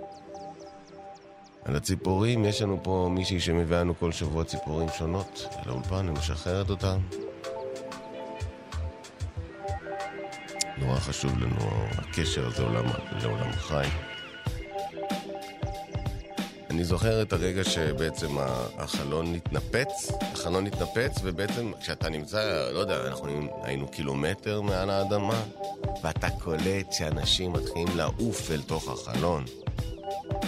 על 1.66 1.76
הציפורים, 1.76 2.46
יש 2.46 2.62
לנו 2.62 2.80
פה 2.84 3.10
מישהי 3.12 3.40
שמביאה 3.40 3.80
לנו 3.80 4.00
כל 4.00 4.12
שבוע 4.12 4.44
ציפורים 4.44 4.88
שונות 4.98 5.48
לאולפן, 5.66 6.10
ומשחררת 6.10 6.70
אותן. 6.70 6.98
נורא 10.78 11.00
חשוב 11.00 11.40
לנו 11.40 11.56
הקשר 11.98 12.48
הזה 12.48 12.64
לעולם, 12.64 12.86
לעולם 13.22 13.50
החי. 13.50 13.88
אני 16.70 16.84
זוכר 16.84 17.22
את 17.22 17.34
הרגע 17.34 17.64
שבעצם 17.64 18.28
החלון 18.78 19.36
התנפץ, 19.36 20.12
החלון 20.34 20.68
התנפץ, 20.68 21.20
ובעצם 21.24 21.72
כשאתה 21.82 22.10
נמצא, 22.10 22.70
לא 22.74 22.80
יודע, 22.80 23.08
אנחנו 23.08 23.28
היינו 23.64 23.88
קילומטר 23.88 24.62
מעל 24.62 24.90
האדמה, 24.90 25.44
ואתה 26.04 26.30
קולט 26.30 26.92
שאנשים 26.92 27.54
מתחילים 27.54 27.88
לעוף 27.98 28.52
אל 28.52 28.62
תוך 28.62 28.90
החלון. 28.90 29.46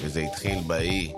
וזה 0.02 0.22
התחיל 0.22 0.60
באי. 0.68 1.14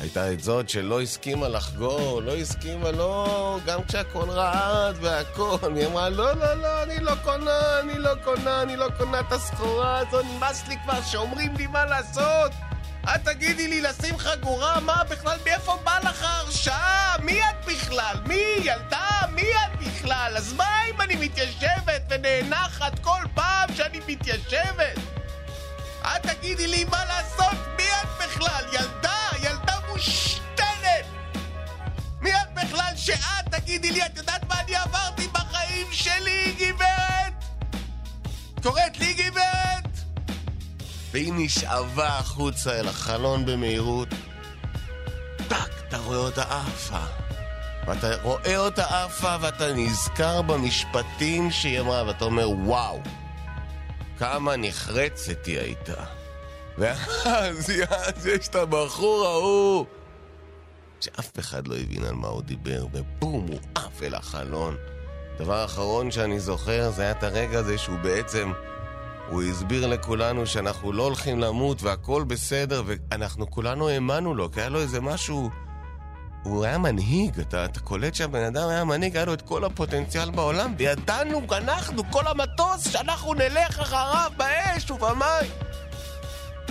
הייתה 0.00 0.32
את 0.32 0.40
זאת 0.40 0.68
שלא 0.68 1.00
הסכימה 1.00 1.48
לחגור, 1.48 2.22
לא 2.22 2.36
הסכימה, 2.36 2.90
לא, 2.90 3.58
גם 3.66 3.84
כשהכל 3.84 4.30
רעד 4.30 4.96
והכל, 5.00 5.74
היא 5.76 5.86
אמרה, 5.86 6.08
לא, 6.08 6.32
לא, 6.32 6.54
לא, 6.54 6.82
אני 6.82 7.00
לא 7.00 7.12
קונה, 7.24 7.80
אני 7.80 7.98
לא 7.98 8.10
קונה, 8.24 8.62
אני 8.62 8.76
לא 8.76 8.86
קונה 8.98 9.20
את 9.20 9.32
הסחורה 9.32 9.98
הזו, 9.98 10.22
נמאס 10.22 10.68
לי 10.68 10.76
כבר 10.84 11.02
שאומרים 11.02 11.54
לי 11.56 11.66
מה 11.66 11.84
לעשות. 11.84 12.52
את 13.04 13.24
תגידי 13.24 13.68
לי 13.68 13.80
לשים 13.80 14.18
חגורה, 14.18 14.80
מה 14.80 15.02
בכלל, 15.10 15.38
מאיפה 15.44 15.76
בא 15.84 15.98
לך 16.02 16.24
הרשאה? 16.28 17.16
מי 17.22 17.40
את 17.40 17.66
בכלל? 17.66 18.16
מי? 18.26 18.44
ילדה? 18.56 19.20
מי 19.34 19.42
את 19.42 19.80
בכלל? 19.80 20.32
אז 20.36 20.52
מה 20.52 20.84
אם 20.90 21.00
אני 21.00 21.14
מתיישבת 21.14 22.02
ונאנחת 22.10 22.98
כל 22.98 23.22
פעם 23.34 23.74
שאני 23.76 24.00
מתיישבת? 24.06 25.09
את 26.02 26.26
תגידי 26.26 26.66
לי 26.66 26.84
מה 26.84 27.04
לעשות? 27.04 27.58
מי 27.76 27.84
את 28.02 28.08
בכלל? 28.24 28.64
ילדה? 28.72 29.18
ילדה 29.42 29.74
מושתנת! 29.88 31.06
מי 32.20 32.30
את 32.30 32.54
בכלל 32.54 32.92
שאת 32.96 33.48
תגידי 33.50 33.90
לי? 33.90 34.06
את 34.06 34.16
יודעת 34.16 34.48
מה 34.48 34.60
אני 34.60 34.76
עברתי 34.76 35.28
בחיים 35.28 35.86
שלי, 35.90 36.54
גברת? 36.58 37.44
קוראת 38.62 38.98
לי 38.98 39.12
גברת? 39.12 39.98
והיא 41.12 41.32
נשאבה 41.36 42.18
החוצה 42.18 42.80
אל 42.80 42.88
החלון 42.88 43.46
במהירות. 43.46 44.08
טאק, 45.48 45.70
אתה 45.88 45.98
רואה 45.98 46.18
אותה 46.18 46.42
עפה. 46.42 47.04
ואתה 47.86 48.22
רואה 48.22 48.56
אותה 48.56 49.04
עפה 49.04 49.36
ואתה 49.40 49.72
נזכר 49.72 50.42
במשפטים 50.42 51.50
שהיא 51.50 51.80
אמרה, 51.80 52.06
ואתה 52.06 52.24
אומר, 52.24 52.50
וואו, 52.50 53.00
כמה 54.20 54.56
נחרצת 54.56 55.46
היא 55.46 55.58
הייתה. 55.58 56.04
ואז 56.78 57.70
יש 58.26 58.48
את 58.48 58.54
הבחור 58.54 59.26
ההוא, 59.26 59.86
שאף 61.00 61.38
אחד 61.38 61.68
לא 61.68 61.76
הבין 61.76 62.04
על 62.04 62.14
מה 62.14 62.28
הוא 62.28 62.42
דיבר, 62.42 62.86
ובום, 62.92 63.46
הוא 63.46 63.58
עף 63.74 64.02
אל 64.02 64.14
החלון. 64.14 64.76
דבר 65.38 65.64
אחרון 65.64 66.10
שאני 66.10 66.40
זוכר 66.40 66.90
זה 66.90 67.02
היה 67.02 67.10
את 67.10 67.22
הרגע 67.22 67.58
הזה 67.58 67.78
שהוא 67.78 67.98
בעצם... 67.98 68.52
הוא 69.28 69.42
הסביר 69.42 69.86
לכולנו 69.86 70.46
שאנחנו 70.46 70.92
לא 70.92 71.02
הולכים 71.02 71.40
למות 71.40 71.82
והכל 71.82 72.24
בסדר, 72.26 72.82
ואנחנו 72.86 73.50
כולנו 73.50 73.88
האמנו 73.88 74.34
לו, 74.34 74.52
כי 74.52 74.60
היה 74.60 74.68
לו 74.68 74.80
איזה 74.80 75.00
משהו... 75.00 75.50
הוא 76.42 76.64
היה 76.64 76.78
מנהיג, 76.78 77.40
אתה, 77.40 77.64
אתה 77.64 77.80
קולט 77.80 78.14
שהבן 78.14 78.44
אדם 78.44 78.68
היה 78.68 78.84
מנהיג, 78.84 79.16
היה 79.16 79.24
לו 79.24 79.34
את 79.34 79.42
כל 79.42 79.64
הפוטנציאל 79.64 80.30
בעולם, 80.30 80.74
וידענו, 80.78 81.42
אנחנו, 81.52 82.02
כל 82.10 82.26
המטוס, 82.26 82.92
שאנחנו 82.92 83.34
נלך 83.34 83.80
אחריו 83.80 84.32
באש 84.36 84.90
ובמים. 84.90 85.50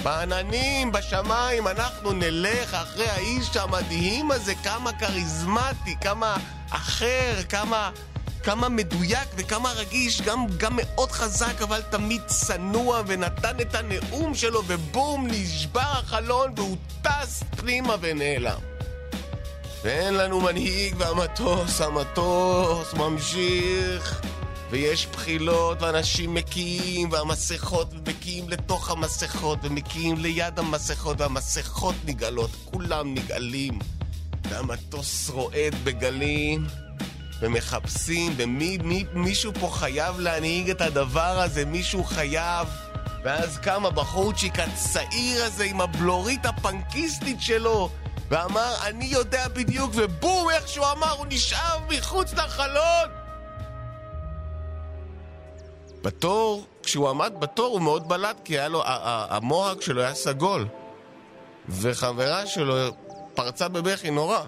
בעננים, 0.03 0.91
בשמיים, 0.91 1.67
אנחנו 1.67 2.11
נלך 2.11 2.73
אחרי 2.73 3.09
האיש 3.09 3.57
המדהים 3.57 4.31
הזה, 4.31 4.53
כמה 4.63 4.93
כריזמטי, 4.93 5.95
כמה 6.01 6.37
אחר, 6.69 7.33
כמה... 7.49 7.91
כמה 8.43 8.69
מדויק 8.69 9.27
וכמה 9.35 9.71
רגיש, 9.71 10.21
גם, 10.21 10.45
גם 10.57 10.71
מאוד 10.75 11.11
חזק, 11.11 11.61
אבל 11.61 11.81
תמיד 11.81 12.21
צנוע, 12.25 13.01
ונתן 13.07 13.59
את 13.61 13.75
הנאום 13.75 14.35
שלו, 14.35 14.61
ובום, 14.67 15.27
נשבר 15.27 15.79
החלון, 15.79 16.53
והוא 16.55 16.77
טס 17.01 17.43
פנימה 17.57 17.95
ונעלם. 18.01 18.68
ואין 19.83 20.13
לנו 20.13 20.41
מנהיג, 20.41 20.95
והמטוס, 20.97 21.81
המטוס 21.81 22.93
ממשיך, 22.93 24.21
ויש 24.69 25.07
בחילות, 25.07 25.81
ואנשים 25.81 26.33
מקיאים, 26.33 27.11
והמסכות 27.11 27.93
מקיאים 28.07 28.49
לתוך 28.49 28.89
המסכות, 28.89 29.59
ומקיאים 29.63 30.17
ליד 30.17 30.59
המסכות, 30.59 31.21
והמסכות 31.21 31.95
נגאלות, 32.05 32.49
כולם 32.65 33.13
נגאלים, 33.13 33.79
והמטוס 34.49 35.29
רועד 35.29 35.75
בגלים. 35.83 36.67
ומחפשים, 37.41 38.35
ומישהו 38.37 39.51
פה 39.59 39.69
חייב 39.73 40.19
להנהיג 40.19 40.69
את 40.69 40.81
הדבר 40.81 41.39
הזה, 41.41 41.65
מישהו 41.65 42.03
חייב. 42.03 42.67
ואז 43.23 43.57
קם 43.57 43.85
הבחורצ'יק 43.85 44.59
הצעיר 44.59 45.43
הזה 45.43 45.63
עם 45.63 45.81
הבלורית 45.81 46.45
הפנקיסטית 46.45 47.41
שלו, 47.41 47.89
ואמר, 48.29 48.75
אני 48.83 49.05
יודע 49.05 49.47
בדיוק, 49.47 49.91
ובום, 49.95 50.49
איך 50.49 50.67
שהוא 50.67 50.85
אמר, 50.91 51.11
הוא 51.11 51.25
נשאר 51.29 51.77
מחוץ 51.89 52.33
לחלון! 52.33 53.09
בתור, 56.01 56.65
כשהוא 56.83 57.09
עמד 57.09 57.33
בתור 57.39 57.73
הוא 57.73 57.81
מאוד 57.81 58.09
בלט, 58.09 58.37
כי 58.45 58.59
היה 58.59 58.67
לו, 58.67 58.83
המוהק 58.85 59.81
שלו 59.81 60.01
היה 60.01 60.13
סגול. 60.13 60.67
וחברה 61.69 62.47
שלו 62.47 62.75
פרצה 63.33 63.67
בבכי 63.67 64.11
נורא. 64.11 64.39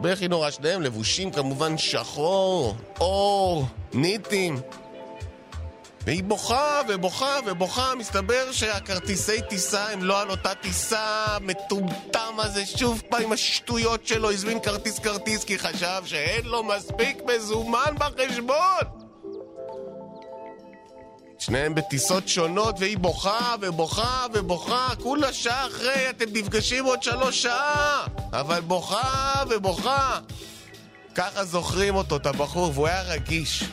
בכי 0.00 0.28
נורא, 0.28 0.50
שניהם 0.50 0.82
לבושים 0.82 1.30
כמובן 1.30 1.78
שחור, 1.78 2.76
אור, 3.00 3.66
ניטים. 3.92 4.60
והיא 6.06 6.24
בוכה 6.24 6.80
ובוכה 6.88 7.38
ובוכה, 7.46 7.92
מסתבר 7.98 8.52
שהכרטיסי 8.52 9.42
טיסה 9.48 9.88
הם 9.88 10.04
לא 10.04 10.20
על 10.20 10.30
אותה 10.30 10.54
טיסה, 10.54 11.38
מטומטם 11.40 12.34
הזה, 12.38 12.66
שוב 12.66 13.02
פעם 13.10 13.22
עם 13.22 13.32
השטויות 13.32 14.06
שלו, 14.06 14.30
הזמין 14.30 14.60
כרטיס 14.60 14.98
כרטיס 14.98 15.44
כי 15.44 15.58
חשב 15.58 16.02
שאין 16.04 16.44
לו 16.46 16.62
מספיק 16.62 17.22
מזומן 17.26 17.94
בחשבון! 17.98 19.04
שניהם 21.38 21.74
בטיסות 21.74 22.28
שונות, 22.28 22.76
והיא 22.78 22.98
בוכה 22.98 23.54
ובוכה 23.60 24.26
ובוכה, 24.34 24.88
כולה 25.02 25.32
שעה 25.32 25.66
אחרי, 25.66 26.10
אתם 26.10 26.24
נפגשים 26.32 26.84
עוד 26.84 27.02
שלוש 27.02 27.42
שעה, 27.42 28.06
אבל 28.32 28.60
בוכה 28.60 29.42
ובוכה. 29.50 30.18
ככה 31.14 31.44
זוכרים 31.44 31.94
אותו, 31.94 32.16
את 32.16 32.26
הבחור, 32.26 32.70
והוא 32.74 32.86
היה 32.86 33.02
רגיש. 33.02 33.64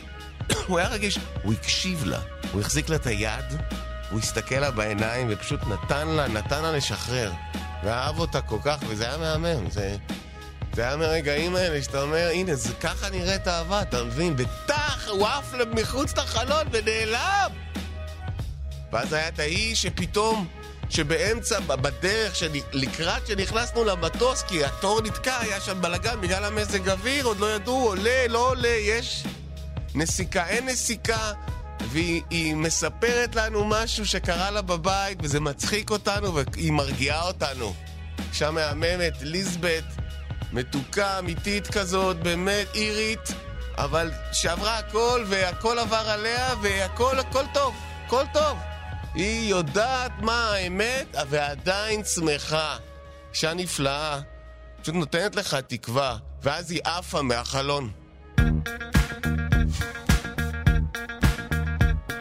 הוא 0.71 0.79
היה 0.79 0.87
רגיש, 0.87 1.19
הוא 1.43 1.53
הקשיב 1.53 2.03
לה, 2.05 2.19
הוא 2.51 2.61
החזיק 2.61 2.89
לה 2.89 2.95
את 2.95 3.07
היד, 3.07 3.45
הוא 4.09 4.19
הסתכל 4.19 4.55
לה 4.55 4.71
בעיניים 4.71 5.27
ופשוט 5.29 5.59
נתן 5.67 6.07
לה, 6.07 6.27
נתן 6.27 6.61
לה 6.61 6.71
לשחרר. 6.71 7.31
ואהב 7.83 8.19
אותה 8.19 8.41
כל 8.41 8.57
כך, 8.63 8.77
וזה 8.87 9.07
היה 9.09 9.17
מהמם, 9.17 9.69
זה... 9.69 9.95
זה 10.73 10.81
היה 10.81 10.97
מהרגעים 10.97 11.55
האלה 11.55 11.83
שאתה 11.83 12.01
אומר, 12.01 12.29
הנה, 12.33 12.55
זה 12.55 12.73
ככה 12.73 13.09
נראית 13.09 13.47
אהבה, 13.47 13.81
אתה 13.81 14.03
מבין? 14.03 14.35
וטח, 14.37 15.07
הוא 15.09 15.27
עף 15.27 15.53
מחוץ 15.75 16.17
לחלון 16.17 16.67
ונעלם! 16.71 17.51
ואז 18.91 19.13
היה 19.13 19.27
את 19.27 19.39
האיש 19.39 19.81
שפתאום, 19.81 20.47
שבאמצע, 20.89 21.59
בדרך, 21.59 22.33
לקראת 22.73 23.27
שנכנסנו 23.27 23.83
למטוס, 23.83 24.43
כי 24.43 24.65
התור 24.65 25.01
נתקע, 25.01 25.39
היה 25.39 25.61
שם 25.61 25.81
בלאגן 25.81 26.21
בגלל 26.21 26.45
המזג 26.45 26.89
אוויר, 26.89 27.25
עוד 27.25 27.39
לא 27.39 27.55
ידעו, 27.55 27.87
עולה, 27.87 28.27
לא 28.27 28.49
עולה, 28.49 28.67
יש 28.67 29.23
נסיקה, 29.95 30.47
אין 30.47 30.65
נסיקה, 30.65 31.31
והיא 31.91 32.55
מספרת 32.55 33.35
לנו 33.35 33.65
משהו 33.65 34.05
שקרה 34.05 34.51
לה 34.51 34.61
בבית, 34.61 35.17
וזה 35.21 35.39
מצחיק 35.39 35.89
אותנו, 35.89 36.35
והיא 36.35 36.71
מרגיעה 36.71 37.27
אותנו. 37.27 37.73
אישה 38.29 38.51
מהממת, 38.51 39.13
ליזבט, 39.21 39.83
מתוקה, 40.51 41.19
אמיתית 41.19 41.67
כזאת, 41.67 42.17
באמת 42.17 42.67
אירית, 42.75 43.33
אבל 43.77 44.11
שעברה 44.31 44.77
הכל, 44.77 45.23
והכל 45.27 45.79
עבר 45.79 46.09
עליה, 46.09 46.55
והכל, 46.61 47.19
הכל 47.19 47.43
טוב, 47.53 47.75
הכל 48.05 48.23
טוב. 48.33 48.57
היא 49.13 49.49
יודעת 49.49 50.11
מה 50.21 50.51
האמת, 50.53 51.15
ועדיין 51.29 52.03
שמחה. 52.03 52.77
אישה 53.33 53.53
נפלאה. 53.53 54.19
פשוט 54.81 54.95
נותנת 54.95 55.35
לך 55.35 55.55
תקווה, 55.55 56.17
ואז 56.43 56.71
היא 56.71 56.81
עפה 56.83 57.21
מהחלון. 57.21 57.91
Watch 58.37 58.95
a 58.95 59.00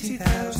50,000 0.00 0.57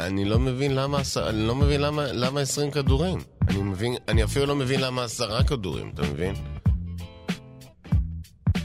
אני 0.00 0.24
לא 0.24 0.38
מבין 0.38 0.74
למה 0.74 0.98
אני 1.28 1.46
לא 1.46 1.54
מבין 1.54 1.80
למה 1.80 2.12
למה 2.12 2.40
20 2.40 2.70
כדורים. 2.70 3.18
אני 3.48 3.62
מבין, 3.62 3.96
אני 4.08 4.24
אפילו 4.24 4.46
לא 4.46 4.56
מבין 4.56 4.80
למה 4.80 5.04
עשרה 5.04 5.44
כדורים, 5.44 5.90
אתה 5.94 6.02
מבין? 6.02 6.34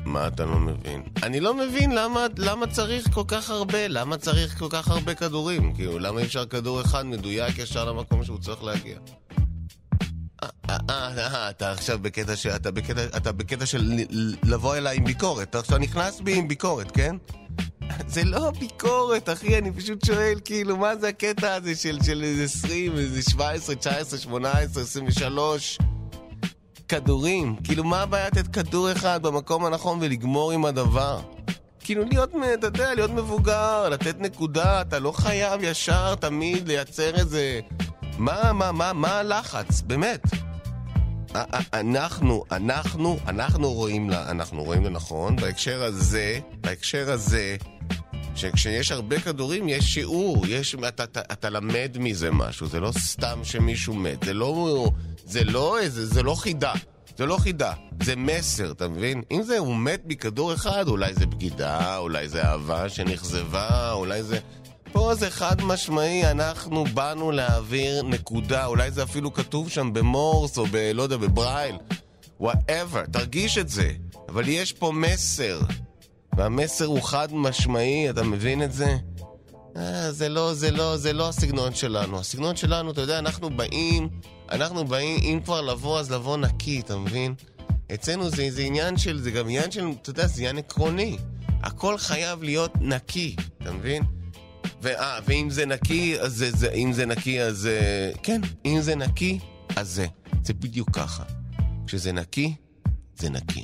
מה 0.06 0.28
אתה 0.28 0.46
לא 0.46 0.60
מבין? 0.60 1.04
אני 1.24 1.40
לא 1.40 1.54
מבין 1.54 1.92
למה, 1.92 2.26
למה 2.38 2.68
צריך 2.68 3.14
כל 3.14 3.24
כך 3.28 3.50
הרבה, 3.50 3.88
למה 3.88 4.18
צריך 4.18 4.60
כל 4.60 4.68
כך 4.70 4.88
הרבה 4.88 5.14
כדורים? 5.14 5.74
כאילו, 5.74 6.00
למה 6.00 6.20
אי 6.20 6.26
אפשר 6.26 6.46
כדור 6.46 6.82
אחד 6.82 7.06
מדויק 7.06 7.58
ישר 7.58 7.86
למקום 7.86 8.24
שהוא 8.24 8.40
צריך 8.40 8.64
להגיע? 8.64 8.98
אה, 10.44 10.50
אה, 10.70 10.78
אה, 10.90 11.28
אה, 11.36 11.50
אתה 11.50 11.72
עכשיו 11.72 12.00
בקטע 12.00 12.36
של... 12.36 12.50
אתה 12.50 12.72
בקטע, 12.72 13.06
אתה 13.18 13.32
בקטע 13.32 13.66
של 13.66 13.92
לבוא 14.44 14.76
אליי 14.76 14.98
עם 14.98 15.06
ביקורת. 15.06 15.50
אתה 15.50 15.60
עכשיו 15.60 15.78
נכנס 15.78 16.22
בי 16.22 16.36
עם 16.36 16.48
ביקורת, 16.48 16.92
כן? 16.92 17.16
זה 18.08 18.24
לא 18.24 18.52
ביקורת, 18.60 19.30
אחי, 19.30 19.58
אני 19.58 19.72
פשוט 19.72 20.06
שואל, 20.06 20.40
כאילו, 20.46 20.78
מה 20.78 20.96
זה 20.96 21.08
הקטע 21.08 21.54
הזה 21.54 21.76
של, 21.76 22.00
של 22.04 22.24
איזה 22.24 22.44
20, 22.44 22.98
איזה 22.98 23.22
17, 23.22 23.76
19, 23.76 24.20
18, 24.20 24.84
23 24.84 25.78
כדורים? 26.88 27.56
כאילו, 27.64 27.84
מה 27.84 28.02
הבעיה 28.02 28.28
לתת 28.28 28.48
כדור 28.48 28.92
אחד 28.92 29.22
במקום 29.22 29.66
הנכון 29.66 29.98
ולגמור 30.02 30.52
עם 30.52 30.66
הדבר? 30.66 31.20
כאילו, 31.80 32.04
להיות, 32.06 32.30
אתה 32.54 32.68
יודע, 32.68 32.94
להיות 32.96 33.12
מבוגר, 33.12 33.90
לתת 33.90 34.20
נקודה, 34.20 34.82
אתה 34.82 35.00
לא 35.00 35.12
חייב 35.12 35.64
ישר 35.64 36.16
תמיד 36.16 36.68
לייצר 36.68 37.16
איזה... 37.16 37.60
מה, 38.18 38.54
מה, 38.54 38.72
מה, 38.72 38.94
מה 38.94 39.20
הלחץ? 39.20 39.82
באמת. 39.82 40.22
אנחנו, 41.74 42.44
אנחנו, 42.52 43.18
אנחנו 43.28 43.74
רואים, 43.74 44.12
אנחנו 44.12 44.64
רואים 44.64 44.86
לנכון, 44.86 45.36
בהקשר 45.36 45.84
הזה, 45.84 46.40
בהקשר 46.62 47.12
הזה, 47.12 47.56
שכשיש 48.38 48.92
הרבה 48.92 49.20
כדורים 49.20 49.70
יש 49.70 49.94
שיעור, 49.94 50.48
יש, 50.48 50.76
אתה, 50.88 51.04
אתה, 51.04 51.22
אתה 51.32 51.50
למד 51.50 51.98
מזה 52.00 52.32
משהו, 52.32 52.68
זה 52.68 52.80
לא 52.80 52.92
סתם 52.98 53.40
שמישהו 53.44 53.94
מת, 53.94 54.24
זה 54.24 54.34
לא, 54.34 54.90
זה 55.26 55.44
לא, 55.44 55.78
זה, 55.88 56.06
זה 56.06 56.24
לא 56.24 56.36
חידה. 56.36 56.74
זה 57.18 57.26
לא 57.26 57.38
חידה, 57.38 57.74
זה 58.04 58.16
מסר, 58.16 58.72
אתה 58.72 58.88
מבין? 58.88 59.22
אם 59.32 59.44
זה 59.44 59.58
הוא 59.58 59.76
מת 59.76 60.02
מכדור 60.06 60.54
אחד, 60.54 60.88
אולי 60.88 61.14
זה 61.14 61.26
בגידה, 61.26 61.98
אולי 61.98 62.30
זה 62.30 62.44
אהבה 62.44 62.90
שנכזבה, 62.90 63.92
אולי 63.92 64.24
זה... 64.24 64.40
פה 64.92 65.16
זה 65.16 65.30
חד 65.30 65.62
משמעי, 65.62 66.32
אנחנו 66.32 66.86
באנו 66.94 67.32
להעביר 67.32 68.04
נקודה, 68.04 68.66
אולי 68.66 68.92
זה 68.92 69.04
אפילו 69.04 69.34
כתוב 69.34 69.70
שם 69.70 69.94
במורס 69.94 70.58
או 70.58 70.66
ב... 70.72 70.92
לא 70.94 71.04
יודע, 71.04 71.18
בברייל. 71.18 71.76
whatever, 72.40 73.06
תרגיש 73.12 73.58
את 73.58 73.70
זה. 73.70 73.92
אבל 74.30 74.48
יש 74.48 74.74
פה 74.74 74.92
מסר. 74.96 75.60
והמסר 76.38 76.86
הוא 76.86 77.02
חד 77.02 77.28
משמעי, 77.32 78.10
אתה 78.10 78.24
מבין 78.24 78.64
את 78.64 78.74
זה? 78.74 78.98
אה, 79.78 80.12
זה 80.12 80.30
לא, 80.30 80.54
זה 80.54 80.72
לא, 80.72 80.98
זה 80.98 81.14
לא 81.14 81.30
הסגנון 81.30 81.74
שלנו. 81.74 82.20
הסגנון 82.20 82.56
שלנו, 82.56 82.92
אתה 82.92 83.02
יודע, 83.02 83.20
אנחנו 83.20 83.50
באים, 83.50 84.10
אנחנו 84.52 84.86
באים, 84.86 85.20
אם 85.22 85.40
כבר 85.44 85.62
לבוא, 85.62 86.00
אז 86.00 86.12
לבוא 86.12 86.38
נקי, 86.38 86.80
אתה 86.80 86.98
מבין? 86.98 87.34
אצלנו 87.94 88.30
זה, 88.30 88.48
זה 88.52 88.62
עניין 88.62 88.98
של, 88.98 89.20
זה 89.20 89.32
גם 89.32 89.46
עניין 89.46 89.72
של, 89.72 89.88
אתה 90.02 90.10
יודע, 90.10 90.28
זה 90.28 90.42
עניין 90.42 90.58
עקרוני. 90.58 91.18
הכל 91.64 91.98
חייב 91.98 92.44
להיות 92.44 92.72
נקי, 92.82 93.36
אתה 93.62 93.72
מבין? 93.72 94.04
ואה, 94.82 95.20
ואם 95.26 95.50
זה 95.50 95.66
נקי, 95.66 96.20
אז 96.20 96.34
זה, 96.34 96.52
זה, 96.52 96.72
אם 96.72 96.94
זה 96.94 97.06
נקי, 97.06 97.42
אז... 97.42 97.68
אה, 97.68 98.12
כן, 98.24 98.42
אם 98.66 98.82
זה 98.82 98.96
נקי, 98.96 99.40
אז 99.76 99.90
זה. 99.90 100.08
זה 100.44 100.54
בדיוק 100.54 100.90
ככה. 100.94 101.24
כשזה 101.88 102.12
נקי, 102.12 102.54
זה 103.18 103.30
נקי. 103.30 103.64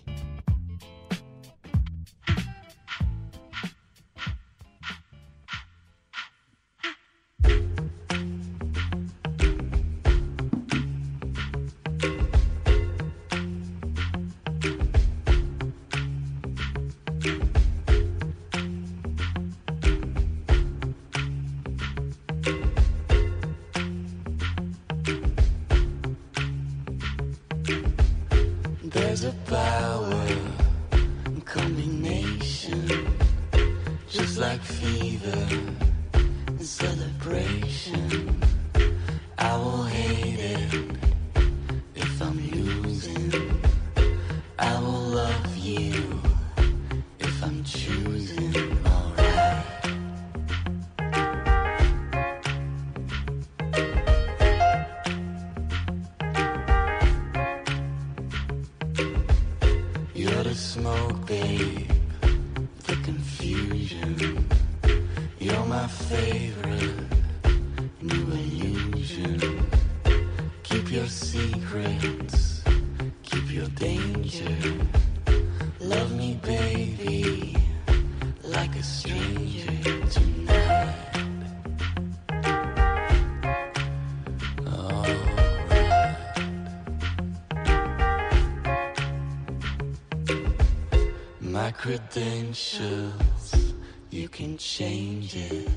Credentials, 91.83 93.73
you 94.09 94.29
can 94.29 94.57
change 94.57 95.35
it. 95.35 95.67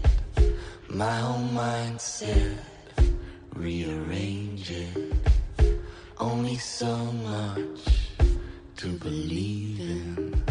My 0.88 1.18
whole 1.18 1.48
mindset, 1.48 2.58
rearrange 3.52 4.70
it. 4.70 5.14
Only 6.18 6.58
so 6.58 6.94
much 6.94 8.12
to 8.76 8.86
believe 8.86 9.80
in. 9.80 10.44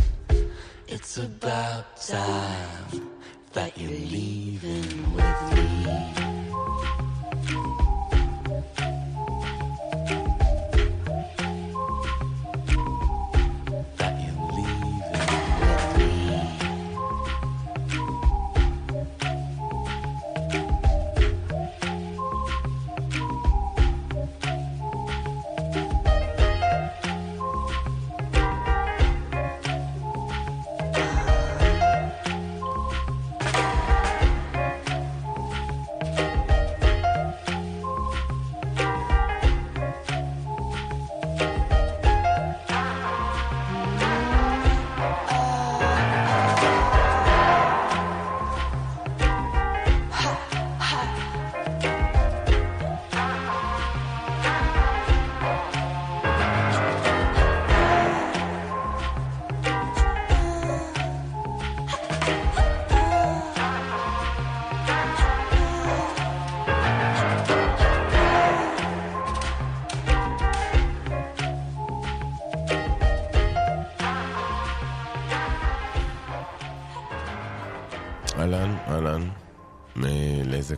It's 0.89 1.19
about 1.19 2.01
time 2.05 3.09
that 3.53 3.77
you're 3.77 3.91
leaving 3.91 5.13
with 5.13 5.53
me. 5.53 6.34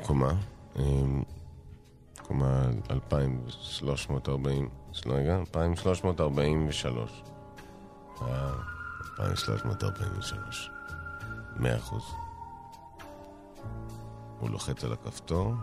קומה? 0.07 0.31
אמ, 0.75 1.23
קומה 2.27 2.61
2340, 2.91 4.69
של- 4.91 5.11
רגע, 5.11 5.35
2343. 5.37 7.23
אה, 8.21 8.51
2343. 9.19 10.69
מאה 11.55 11.77
אחוז. 11.77 12.03
הוא 14.39 14.49
לוחץ 14.49 14.83
על 14.83 14.93
הכפתור. 14.93 15.53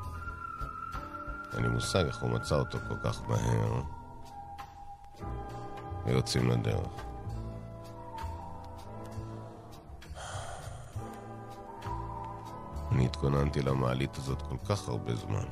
אין 1.55 1.62
לי 1.62 1.68
מושג 1.68 2.05
איך 2.07 2.22
הוא 2.22 2.30
מצא 2.30 2.55
אותו 2.57 2.78
כל 2.88 2.97
כך 3.05 3.22
מהר. 3.28 3.80
ויוצאים 6.07 6.51
לדרך. 6.51 7.05
אני 12.95 13.07
התכוננתי 13.07 13.62
למעלית 13.62 14.16
הזאת 14.16 14.42
כל 14.42 14.57
כך 14.68 14.88
הרבה 14.88 15.14
זמן. 15.14 15.45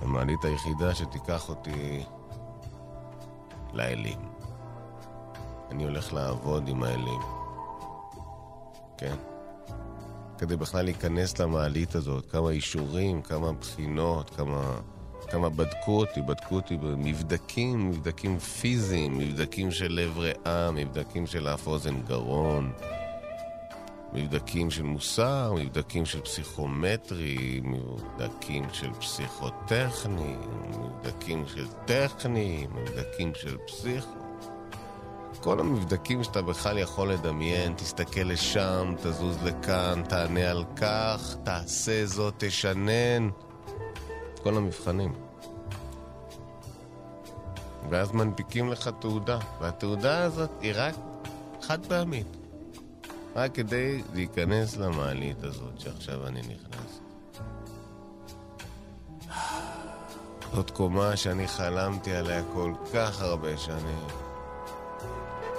המעלית 0.00 0.44
היחידה 0.44 0.94
שתיקח 0.94 1.48
אותי 1.48 2.04
לאלים. 3.72 4.18
אני 5.70 5.84
הולך 5.84 6.12
לעבוד 6.12 6.68
עם 6.68 6.82
האלים. 6.82 7.20
כן. 8.98 9.16
כדי 10.38 10.56
בכלל 10.56 10.84
להיכנס 10.84 11.38
למעלית 11.38 11.94
הזאת, 11.94 12.30
כמה 12.30 12.50
אישורים, 12.50 13.22
כמה 13.22 13.52
בחינות, 13.52 14.30
כמה 14.30 14.80
כמה 15.30 15.48
בדקו 15.48 15.98
אותי, 15.98 16.20
בדקו 16.22 16.54
אותי 16.54 16.76
במבדקים, 16.76 17.88
מבדקים 17.88 18.38
פיזיים, 18.38 19.18
מבדקים 19.18 19.70
של 19.70 19.92
לב 19.92 20.18
ריאה, 20.18 20.70
מבדקים 20.70 21.26
של 21.26 21.48
אף 21.48 21.66
אוזן 21.66 22.00
גרון, 22.00 22.72
מבדקים 24.12 24.70
של 24.70 24.82
מוסר, 24.82 25.54
מבדקים 25.56 26.06
של 26.06 26.20
פסיכומטרי, 26.20 27.60
מבדקים 27.64 28.64
של 28.72 28.92
פסיכוטכני, 28.92 30.34
מבדקים 30.68 31.44
של 31.46 31.66
טכני, 31.84 32.66
מבדקים 32.74 33.32
של 33.34 33.56
פסיכו. 33.66 34.20
כל 35.40 35.60
המבדקים 35.60 36.24
שאתה 36.24 36.42
בכלל 36.42 36.78
יכול 36.78 37.12
לדמיין, 37.12 37.74
תסתכל 37.74 38.20
לשם, 38.20 38.94
תזוז 39.02 39.38
לכאן, 39.44 40.02
תענה 40.08 40.50
על 40.50 40.64
כך, 40.76 41.36
תעשה 41.44 42.06
זאת, 42.06 42.34
תשנן. 42.38 43.28
כל 44.42 44.56
המבחנים. 44.56 45.14
ואז 47.90 48.12
מנפיקים 48.12 48.70
לך 48.70 48.90
תעודה, 49.00 49.38
והתעודה 49.60 50.24
הזאת 50.24 50.50
היא 50.60 50.72
רק 50.74 50.94
חד 51.62 51.86
פעמית. 51.86 52.26
רק 53.36 53.54
כדי 53.54 54.02
להיכנס 54.14 54.76
למעלית 54.76 55.44
הזאת 55.44 55.80
שעכשיו 55.80 56.26
אני 56.26 56.40
נכנס. 56.40 57.00
זאת 60.54 60.70
קומה 60.70 61.16
שאני 61.16 61.48
חלמתי 61.48 62.12
עליה 62.12 62.42
כל 62.52 62.72
כך 62.94 63.22
הרבה 63.22 63.56
שנים. 63.56 64.06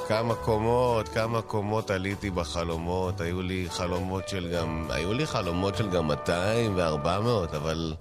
כמה 0.07 0.35
קומות, 0.35 1.09
כמה 1.09 1.41
קומות 1.41 1.89
עליתי 1.89 2.29
בחלומות. 2.29 3.21
היו 3.21 3.41
לי 3.41 3.65
חלומות 3.69 4.27
של 4.27 4.51
גם... 4.55 4.87
היו 4.89 5.13
לי 5.13 5.25
חלומות 5.25 5.77
של 5.77 5.89
גם 5.89 6.07
200 6.07 6.75
ו-400, 6.75 7.55
אבל 7.57 7.93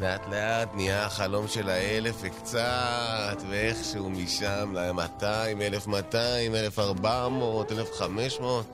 לאט 0.00 0.28
לאט 0.30 0.68
נהיה 0.74 1.06
החלום 1.06 1.48
של 1.48 1.68
האלף 1.68 2.16
וקצת, 2.20 3.42
ואיכשהו 3.50 4.10
משם 4.10 4.72
ל-200, 4.74 5.24
1200, 5.62 6.54
1400, 6.54 7.72
1500. 7.72 8.66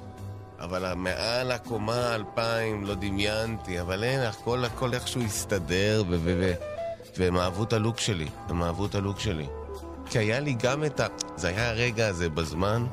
אבל 0.61 0.95
מעל 0.95 1.51
הקומה 1.51 2.15
2000 2.15 2.85
לא 2.85 2.95
דמיינתי, 2.95 3.81
אבל 3.81 4.05
אין, 4.05 4.21
הכל 4.21 4.65
הכל 4.65 4.95
איכשהו 4.95 5.23
הסתדר, 5.23 6.05
ו... 6.09 6.19
ו... 6.23 6.37
ו... 6.41 6.53
והם 7.19 7.37
אהבו 7.37 7.65
את 7.65 7.73
הלוק 7.73 7.99
שלי, 7.99 8.27
הם 8.49 8.63
אהבו 8.63 8.87
את 8.87 8.95
הלוק 8.95 9.21
שלי. 9.21 9.47
כי 10.11 10.19
היה 10.19 10.41
לי 10.41 10.55
גם 10.55 10.85
את 10.85 11.01
ה... 11.01 11.07
זה 11.37 11.49
היה 11.49 11.71
הרגע 11.71 12.09
הזה 12.09 12.29
בזמן, 12.29 12.87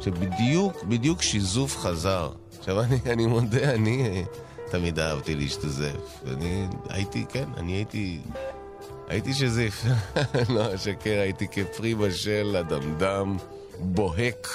שבדיוק, 0.00 0.84
בדיוק 0.84 1.22
שיזוף 1.22 1.78
חזר. 1.78 2.30
עכשיו 2.58 2.80
אני, 2.80 2.98
אני 3.06 3.26
מודה, 3.26 3.74
אני 3.74 4.24
תמיד 4.70 4.98
אהבתי 4.98 5.34
להשתזף. 5.34 6.22
אני 6.26 6.66
הייתי, 6.88 7.24
כן, 7.28 7.48
אני 7.56 7.72
הייתי... 7.72 8.20
הייתי 9.08 9.34
שזיף. 9.34 9.84
לא 10.54 10.74
אשקר, 10.74 11.20
הייתי 11.20 11.48
כפרי 11.48 11.94
בשל, 11.94 12.56
אדמדם, 12.60 13.36
בוהק 13.78 14.48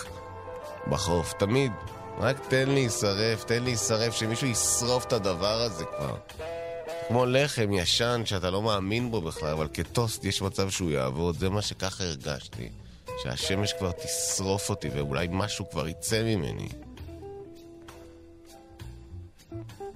בחוף. 0.87 1.33
תמיד. 1.33 1.71
רק 2.17 2.37
תן 2.49 2.69
לי 2.69 2.73
להישרף, 2.73 3.43
תן 3.43 3.53
לי 3.53 3.59
להישרף, 3.59 4.15
שמישהו 4.15 4.47
ישרוף 4.47 5.05
את 5.05 5.13
הדבר 5.13 5.61
הזה 5.61 5.85
כבר. 5.85 6.15
כמו 7.07 7.25
לחם 7.25 7.73
ישן 7.73 8.21
שאתה 8.25 8.49
לא 8.49 8.61
מאמין 8.61 9.11
בו 9.11 9.21
בכלל, 9.21 9.49
אבל 9.49 9.67
כטוסט 9.73 10.25
יש 10.25 10.41
מצב 10.41 10.69
שהוא 10.69 10.91
יעבוד, 10.91 11.39
זה 11.39 11.49
מה 11.49 11.61
שככה 11.61 12.03
הרגשתי. 12.03 12.69
שהשמש 13.23 13.73
כבר 13.73 13.91
תשרוף 13.91 14.69
אותי 14.69 14.89
ואולי 14.89 15.27
משהו 15.31 15.69
כבר 15.69 15.87
יצא 15.87 16.23
ממני. 16.23 16.69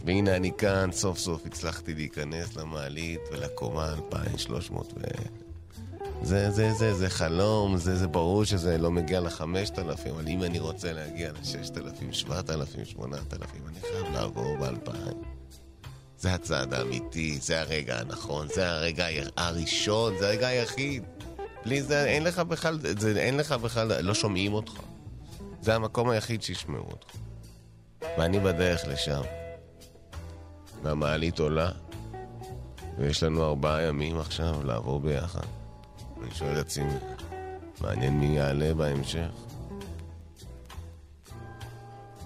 והנה 0.03 0.35
אני 0.35 0.51
כאן, 0.57 0.89
סוף 0.91 1.17
סוף 1.17 1.45
הצלחתי 1.45 1.93
להיכנס 1.93 2.55
למעלית 2.55 3.21
ולקומה 3.31 3.93
2300 3.93 4.93
ו... 4.93 5.01
זה, 6.23 6.51
זה, 6.51 6.73
זה, 6.73 6.93
זה 6.93 7.09
חלום, 7.09 7.77
זה, 7.77 7.95
זה 7.95 8.07
ברור 8.07 8.43
שזה 8.43 8.77
לא 8.77 8.91
מגיע 8.91 9.19
ל-5,000, 9.19 10.09
אבל 10.11 10.27
אם 10.27 10.43
אני 10.43 10.59
רוצה 10.59 10.93
להגיע 10.93 11.31
ל-6,000, 11.31 12.13
7,000, 12.13 12.85
8,000, 12.85 13.61
אני 13.67 13.79
חייב 13.81 14.13
לעבור 14.13 14.57
ב-2,000. 14.57 15.25
זה 16.17 16.33
הצעד 16.33 16.73
האמיתי, 16.73 17.37
זה 17.41 17.61
הרגע 17.61 17.99
הנכון, 17.99 18.47
זה 18.47 18.69
הרגע 18.69 19.07
הראשון, 19.37 20.17
זה 20.19 20.27
הרגע 20.27 20.47
היחיד. 20.47 21.03
בלי 21.65 21.81
זה 21.81 22.05
אין 22.05 22.23
לך 22.23 22.39
בכלל, 22.39 22.79
זה, 22.99 23.13
אין 23.17 23.37
לך 23.37 23.51
בכלל, 23.51 24.01
לא 24.01 24.13
שומעים 24.13 24.53
אותך. 24.53 24.73
זה 25.61 25.75
המקום 25.75 26.09
היחיד 26.09 26.41
שישמעו 26.41 26.85
אותך. 26.91 27.07
ואני 28.17 28.39
בדרך 28.39 28.81
לשם. 28.87 29.21
והמעלית 30.83 31.39
עולה, 31.39 31.69
ויש 32.97 33.23
לנו 33.23 33.43
ארבעה 33.43 33.81
ימים 33.81 34.19
עכשיו 34.19 34.63
לעבור 34.63 34.99
ביחד. 34.99 35.45
אני 36.21 36.31
שואל 36.31 36.51
את 36.51 36.65
עצמי, 36.65 36.93
מעניין 37.81 38.19
מי 38.19 38.37
יעלה 38.37 38.73
בהמשך. 38.73 39.29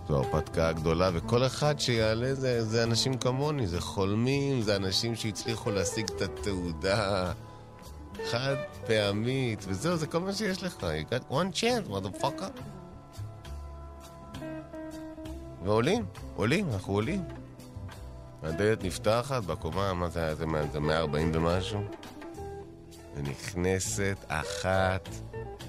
זו 0.08 0.18
הרפתקה 0.18 0.72
גדולה, 0.72 1.10
וכל 1.14 1.46
אחד 1.46 1.80
שיעלה 1.80 2.36
זה, 2.36 2.66
זה 2.66 2.84
אנשים 2.84 3.18
כמוני, 3.18 3.68
זה 3.68 3.82
חולמים, 3.82 4.62
זה 4.62 4.76
אנשים 4.76 5.16
שהצליחו 5.16 5.72
להשיג 5.72 6.10
את 6.16 6.22
התעודה 6.22 7.32
חד 8.32 8.56
פעמית, 8.88 9.66
וזהו, 9.68 9.98
זה 9.98 10.08
כל 10.08 10.20
מה 10.20 10.34
שיש 10.34 10.64
לך. 10.64 10.78
You 10.80 11.14
got 11.14 11.32
one 11.32 11.62
chance, 11.62 11.92
motherfucker. 11.92 12.62
ועולים, 15.64 16.06
עולים, 16.36 16.70
אנחנו 16.74 16.94
עולים. 16.94 17.24
הדלת 18.44 18.84
נפתחת 18.84 19.44
בקומה, 19.44 19.94
מה 19.94 20.10
זה 20.10 20.24
היה? 20.24 20.36
זה 20.36 20.46
140 20.80 21.32
ומשהו? 21.34 21.82
ונכנסת 23.16 24.18
אחת, 24.28 25.10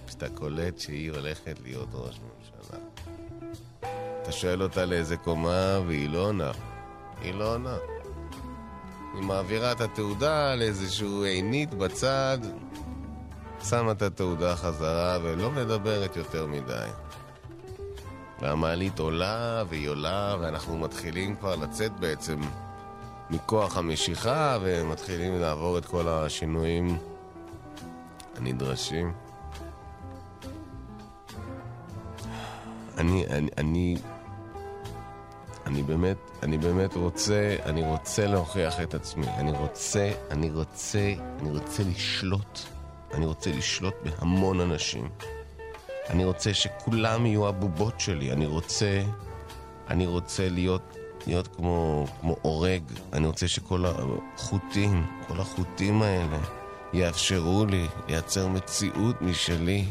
שאתה 0.06 0.28
קולט 0.28 0.78
שהיא 0.78 1.12
הולכת 1.12 1.58
להיות 1.64 1.88
ראש 1.92 2.20
ממשלה. 2.20 2.78
אתה 4.22 4.32
שואל 4.32 4.62
אותה 4.62 4.84
לאיזה 4.84 5.16
קומה, 5.16 5.80
והיא 5.86 6.10
לא 6.10 6.18
עונה. 6.18 6.50
היא 7.20 7.34
לא 7.34 7.54
עונה. 7.54 7.76
היא 9.14 9.22
מעבירה 9.22 9.72
את 9.72 9.80
התעודה 9.80 10.54
לאיזשהו 10.54 11.24
עינית 11.24 11.74
בצד, 11.74 12.38
שמה 13.68 13.92
את 13.92 14.02
התעודה 14.02 14.56
חזרה 14.56 15.18
ולא 15.22 15.50
מדברת 15.50 16.16
יותר 16.16 16.46
מדי. 16.46 16.88
והמעלית 18.40 18.98
עולה 18.98 19.62
והיא 19.68 19.88
עולה, 19.88 20.36
ואנחנו 20.40 20.78
מתחילים 20.78 21.36
כבר 21.36 21.56
לצאת 21.56 21.92
בעצם 21.92 22.40
מכוח 23.30 23.76
המשיכה, 23.76 24.58
ומתחילים 24.62 25.40
לעבור 25.40 25.78
את 25.78 25.84
כל 25.84 26.08
השינויים 26.08 26.98
הנדרשים. 28.36 29.12
אני, 32.98 33.26
אני, 33.26 33.48
אני, 33.58 33.96
אני 35.66 35.82
באמת, 35.82 36.16
אני 36.42 36.58
באמת 36.58 36.96
רוצה, 36.96 37.56
אני 37.64 37.82
רוצה 37.82 38.26
להוכיח 38.26 38.80
את 38.80 38.94
עצמי. 38.94 39.26
אני 39.28 39.50
רוצה, 39.50 40.10
אני 40.30 40.50
רוצה, 40.50 41.12
אני 41.40 41.50
רוצה 41.50 41.82
לשלוט. 41.82 42.58
אני 43.14 43.26
רוצה 43.26 43.50
לשלוט 43.52 43.94
בהמון 44.04 44.60
אנשים. 44.60 45.08
אני 46.10 46.24
רוצה 46.24 46.54
שכולם 46.54 47.26
יהיו 47.26 47.48
הבובות 47.48 48.00
שלי. 48.00 48.32
אני 48.32 48.46
רוצה, 48.46 49.02
אני 49.88 50.06
רוצה 50.06 50.48
להיות, 50.48 50.96
להיות 51.26 51.48
כמו, 51.56 52.06
כמו 52.20 52.36
אורג. 52.44 52.82
אני 53.12 53.26
רוצה 53.26 53.48
שכל 53.48 53.84
החוטים, 53.86 55.06
כל 55.28 55.40
החוטים 55.40 56.02
האלה, 56.02 56.38
יאפשרו 56.92 57.66
לי 57.66 57.86
לייצר 58.08 58.48
מציאות 58.48 59.22
משלי. 59.22 59.84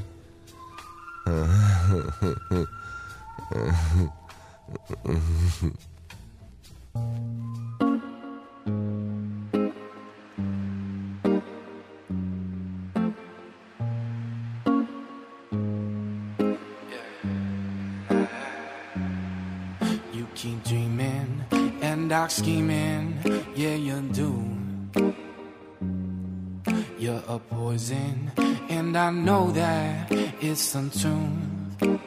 dark 22.28 22.46
scheming, 22.46 23.18
yeah, 23.56 23.76
you 23.76 24.02
do. 24.12 24.44
You're 27.00 27.24
a 27.26 27.40
poison, 27.40 28.32
and 28.68 28.98
I 28.98 29.12
know 29.12 29.52
that 29.52 30.12
it's 30.42 30.76
untuned. 30.76 32.02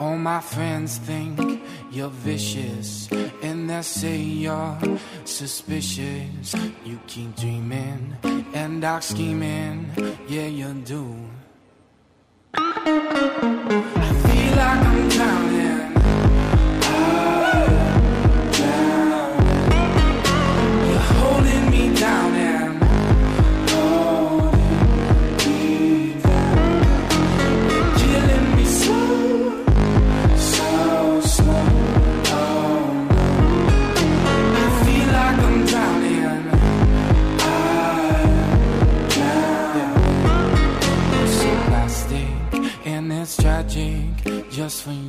All 0.00 0.18
my 0.18 0.40
friends 0.40 0.98
think 0.98 1.62
you're 1.92 2.08
vicious, 2.08 3.08
and 3.42 3.70
they 3.70 3.82
say 3.82 4.18
you're 4.18 4.76
suspicious. 5.24 6.56
You 6.84 6.98
keep 7.06 7.36
dreaming 7.36 8.16
and 8.54 8.82
dark 8.82 9.04
scheming, 9.04 9.88
yeah, 10.26 10.46
you 10.46 10.72
do. 10.84 11.31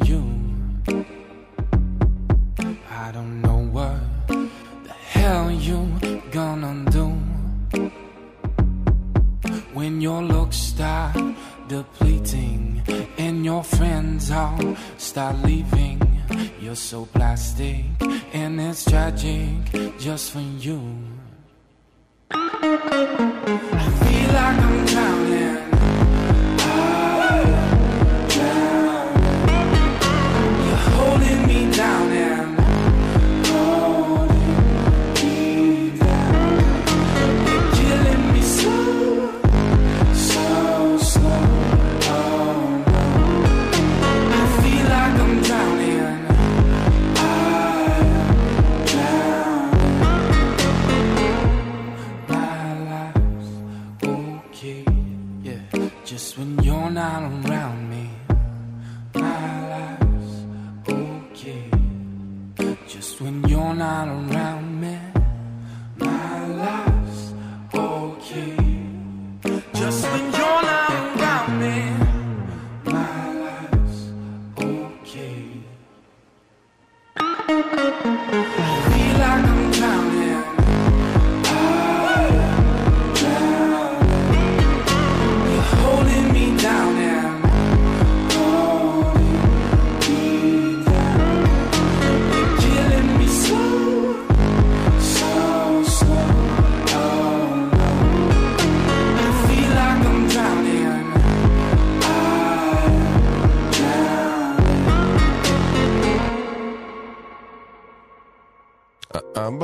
You. 0.05 0.23
I 2.89 3.11
don't 3.11 3.41
know 3.41 3.59
what 3.77 3.99
the 4.27 4.93
hell 4.93 5.51
you 5.51 6.21
gonna 6.31 6.89
do 6.91 7.07
when 9.73 10.01
your 10.01 10.21
looks 10.21 10.57
start 10.57 11.15
depleting 11.67 12.81
and 13.17 13.45
your 13.45 13.63
friends 13.63 14.31
all 14.31 14.75
start 14.97 15.37
leaving. 15.43 15.99
You're 16.59 16.75
so 16.75 17.05
plastic 17.05 17.85
and 18.33 18.59
it's 18.59 18.85
tragic 18.85 19.97
just 19.99 20.31
for 20.31 20.41
you. 20.59 20.81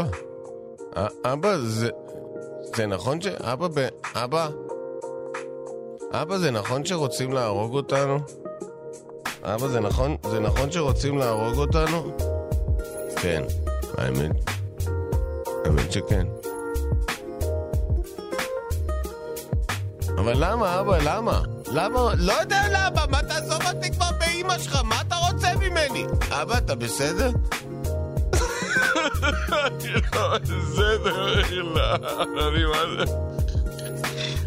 אבא, 0.01 1.07
אבא, 1.33 1.57
זה... 1.57 1.89
זה 2.75 2.85
נכון 2.85 3.21
ש... 3.21 3.27
אבא 3.27 3.67
ב... 3.73 3.87
אבא? 4.15 4.49
אבא, 6.11 6.37
זה 6.37 6.51
נכון 6.51 6.85
שרוצים 6.85 7.33
להרוג 7.33 7.75
אותנו? 7.75 8.19
אבא, 9.43 9.67
זה 9.67 9.79
נכון, 9.79 10.15
זה 10.31 10.39
נכון 10.39 10.71
שרוצים 10.71 11.17
להרוג 11.17 11.57
אותנו? 11.57 12.17
כן, 13.21 13.43
האמת, 13.97 14.31
האמת 15.65 15.91
שכן. 15.91 16.27
אבל 20.17 20.33
למה, 20.35 20.79
אבא, 20.79 20.97
למה? 21.03 21.41
למה? 21.71 22.13
לא 22.17 22.33
יודע 22.33 22.61
למה, 22.71 23.05
מה 23.11 23.21
תעזוב 23.21 23.61
אותי 23.75 23.91
כבר 23.91 24.09
באימא 24.19 24.57
שלך, 24.57 24.81
מה 24.83 25.01
אתה 25.01 25.15
רוצה 25.15 25.47
ממני? 25.55 26.05
אבא, 26.31 26.57
אתה 26.57 26.75
בסדר? 26.75 27.31
אני 29.51 29.93
לא 30.13 30.37
בסדר 30.37 31.35
בכלל, 31.39 32.39
אני 32.39 32.65
מה 32.65 33.05
זה... 33.05 33.13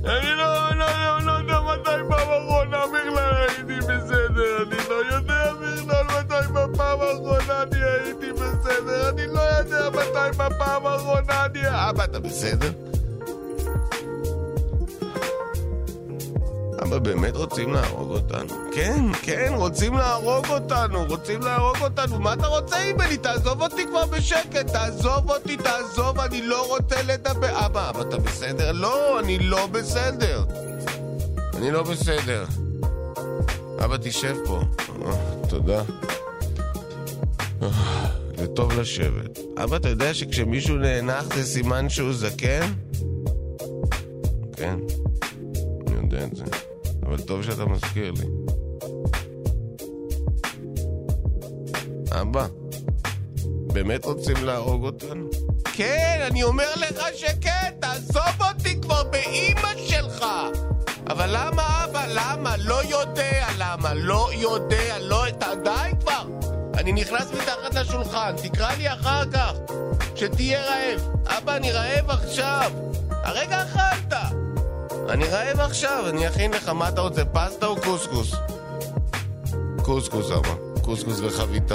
אני 0.04 0.34
לא, 0.34 0.70
לא, 0.74 0.86
לא, 0.96 1.20
לא 1.24 1.32
יודע 1.32 1.60
מתי 1.60 1.90
פעם 2.08 2.28
אחרונה 2.28 2.84
בכלל 2.86 3.34
הייתי 3.48 3.76
בסדר, 3.86 4.62
אני 4.62 4.76
לא 4.88 5.14
יודע 5.14 5.52
בכלל 5.52 6.04
מתי 6.04 6.48
בפעם 6.52 7.00
האחרונה 7.00 7.62
אני 7.62 7.82
הייתי 7.82 8.32
בסדר, 8.32 9.08
אני 9.08 9.26
לא 9.26 9.40
יודע 9.40 9.90
מתי 9.90 10.38
בפעם 10.38 10.86
האחרונה 10.86 11.44
אני... 11.44 11.60
אבא, 11.68 12.04
אתה 12.04 12.20
בסדר? 12.20 12.91
אבא, 16.82 16.98
באמת 16.98 17.36
רוצים 17.36 17.72
להרוג 17.72 18.10
אותנו? 18.10 18.54
כן, 18.74 19.04
כן, 19.22 19.52
רוצים 19.56 19.94
להרוג 19.94 20.46
אותנו, 20.48 21.04
רוצים 21.08 21.40
להרוג 21.40 21.76
אותנו. 21.80 22.20
מה 22.20 22.32
אתה 22.32 22.46
רוצה 22.46 22.76
ממני? 22.92 23.16
תעזוב 23.16 23.62
אותי 23.62 23.86
כבר 23.86 24.06
בשקט, 24.06 24.66
תעזוב 24.72 25.30
אותי, 25.30 25.56
תעזוב, 25.56 26.20
אני 26.20 26.42
לא 26.42 26.66
רוצה 26.68 27.02
לדבר. 27.02 27.66
אבא, 27.66 27.90
אבא, 27.90 28.00
אתה 28.00 28.16
בסדר? 28.16 28.72
לא, 28.72 29.20
אני 29.20 29.38
לא 29.38 29.66
בסדר. 29.66 30.44
אני 31.54 31.70
לא 31.70 31.82
בסדר. 31.82 32.44
אבא, 33.84 33.96
תשב 33.96 34.36
פה. 34.46 34.60
תודה. 35.48 35.82
זה 38.36 38.46
טוב 38.46 38.72
לשבת. 38.72 39.38
אבא, 39.64 39.76
אתה 39.76 39.88
יודע 39.88 40.14
שכשמישהו 40.14 40.76
נאנח 40.76 41.34
זה 41.34 41.44
סימן 41.44 41.88
שהוא 41.88 42.12
זקן? 42.12 42.72
כן, 44.56 44.78
אני 45.86 45.96
יודע 46.02 46.24
את 46.24 46.36
זה. 46.36 46.71
אבל 47.12 47.20
טוב 47.20 47.42
שאתה 47.42 47.64
מזכיר 47.64 48.10
לי. 48.10 48.26
אבא, 52.20 52.46
באמת 53.72 54.04
רוצים 54.04 54.44
להרוג 54.44 54.84
אותנו? 54.84 55.28
כן, 55.72 56.26
אני 56.30 56.42
אומר 56.42 56.74
לך 56.76 57.02
שכן, 57.14 57.70
תעזוב 57.80 58.42
אותי 58.48 58.80
כבר 58.80 59.02
באימא 59.02 59.72
שלך! 59.86 60.24
אבל 61.06 61.30
למה, 61.32 61.84
אבא? 61.84 62.06
למה? 62.08 62.56
לא 62.56 62.84
יודע 62.84 63.46
למה. 63.58 63.94
לא 63.94 64.30
יודע, 64.32 64.98
לא... 65.00 65.24
די 65.64 65.70
כבר! 66.00 66.26
אני 66.74 66.92
נכנס 66.92 67.32
מתחת 67.32 67.74
לשולחן, 67.74 68.34
תקרא 68.42 68.72
לי 68.72 68.92
אחר 68.92 69.30
כך, 69.32 69.52
שתהיה 70.14 70.60
רעב. 70.60 71.08
אבא, 71.26 71.56
אני 71.56 71.72
רעב 71.72 72.10
עכשיו. 72.10 72.72
הרגע 73.10 73.62
אכלת. 73.62 74.41
אני 75.12 75.24
רעב 75.24 75.60
עכשיו, 75.60 76.04
אני 76.08 76.28
אכין 76.28 76.50
לך, 76.50 76.68
מה 76.68 76.88
אתה 76.88 77.00
רוצה, 77.00 77.24
פסטה 77.24 77.66
או 77.66 77.80
קוסקוס? 77.80 78.34
קוסקוס, 79.82 80.30
אבא. 80.30 80.54
קוסקוס 80.82 81.20
וחביתה. 81.20 81.74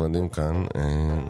נפרדים 0.00 0.28
כאן. 0.28 0.64
אה, 0.76 0.82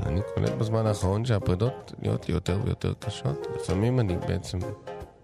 אני 0.06 0.20
קולט 0.34 0.50
בזמן 0.50 0.86
האחרון 0.86 1.24
שהפרידות 1.24 1.92
נהיות 1.98 2.28
לי 2.28 2.34
יותר 2.34 2.58
ויותר 2.64 2.92
קשות. 2.98 3.46
לפעמים 3.56 4.00
אני 4.00 4.16
בעצם 4.28 4.58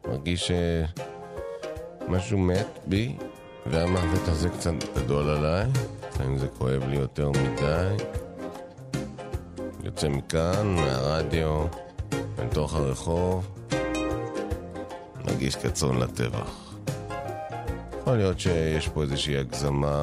מרגיש 0.09 0.53
שמשהו 2.07 2.39
מת 2.39 2.79
בי, 2.87 3.17
והמוות 3.67 4.29
הזה 4.29 4.49
קצת 4.49 4.73
גדול 4.97 5.31
עליי. 5.31 5.67
לפעמים 6.09 6.39
זה 6.39 6.49
כואב 6.49 6.83
לי 6.89 6.97
יותר 6.97 7.31
מדי. 7.31 8.05
יוצא 9.85 10.09
מכאן, 10.09 10.75
מהרדיו, 10.75 11.67
מתוך 12.45 12.75
הרחוב, 12.75 13.49
מרגיש 15.25 15.57
כצאן 15.57 15.99
לטבח. 15.99 16.75
יכול 18.01 18.17
להיות 18.17 18.41
שיש 18.41 18.89
פה 18.89 19.03
איזושהי 19.03 19.37
הגזמה 19.37 20.03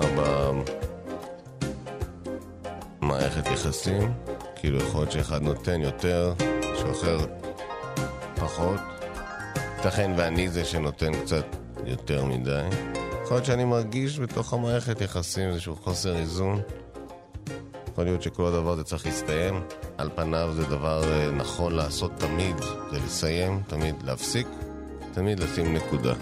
במערכת 3.03 3.47
יחסים, 3.47 4.13
כאילו 4.55 4.77
יכול 4.77 5.01
להיות 5.01 5.11
שאחד 5.11 5.41
נותן 5.41 5.81
יותר, 5.81 6.33
שאחר 6.79 7.17
פחות. 8.35 8.79
ייתכן 9.77 10.11
ואני 10.17 10.49
זה 10.49 10.65
שנותן 10.65 11.11
קצת 11.21 11.45
יותר 11.85 12.25
מדי. 12.25 12.63
יכול 13.23 13.37
להיות 13.37 13.45
שאני 13.45 13.65
מרגיש 13.65 14.19
בתוך 14.19 14.53
המערכת 14.53 15.01
יחסים 15.01 15.49
איזשהו 15.49 15.75
חוסר 15.75 16.15
איזון. 16.15 16.61
יכול 17.91 18.03
להיות 18.03 18.21
שכל 18.21 18.45
הדבר 18.45 18.71
הזה 18.71 18.83
צריך 18.83 19.05
להסתיים. 19.05 19.63
על 19.97 20.09
פניו 20.15 20.53
זה 20.55 20.65
דבר 20.65 21.03
אה, 21.13 21.31
נכון 21.31 21.75
לעשות 21.75 22.11
תמיד, 22.17 22.55
זה 22.91 22.99
לסיים, 23.05 23.61
תמיד 23.67 23.95
להפסיק, 24.03 24.47
תמיד 25.13 25.39
לשים 25.39 25.73
נקודה. 25.73 26.13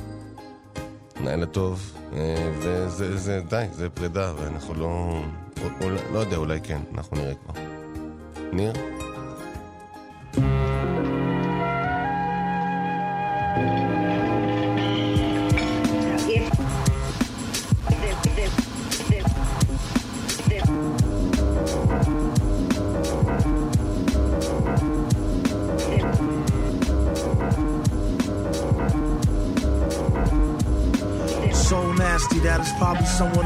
לילה 1.23 1.45
טוב, 1.45 1.93
אה, 2.13 2.51
וזה 2.59 3.17
זה, 3.17 3.41
די, 3.49 3.65
זה 3.71 3.89
פרידה, 3.89 4.33
ואנחנו 4.37 4.73
לא... 4.73 5.21
או- 5.63 5.89
לא 6.13 6.19
יודע, 6.19 6.37
אולי 6.37 6.59
כן, 6.63 6.79
אנחנו 6.95 7.17
נראה 7.17 7.33
כבר. 7.33 7.61
ניר? 8.53 8.73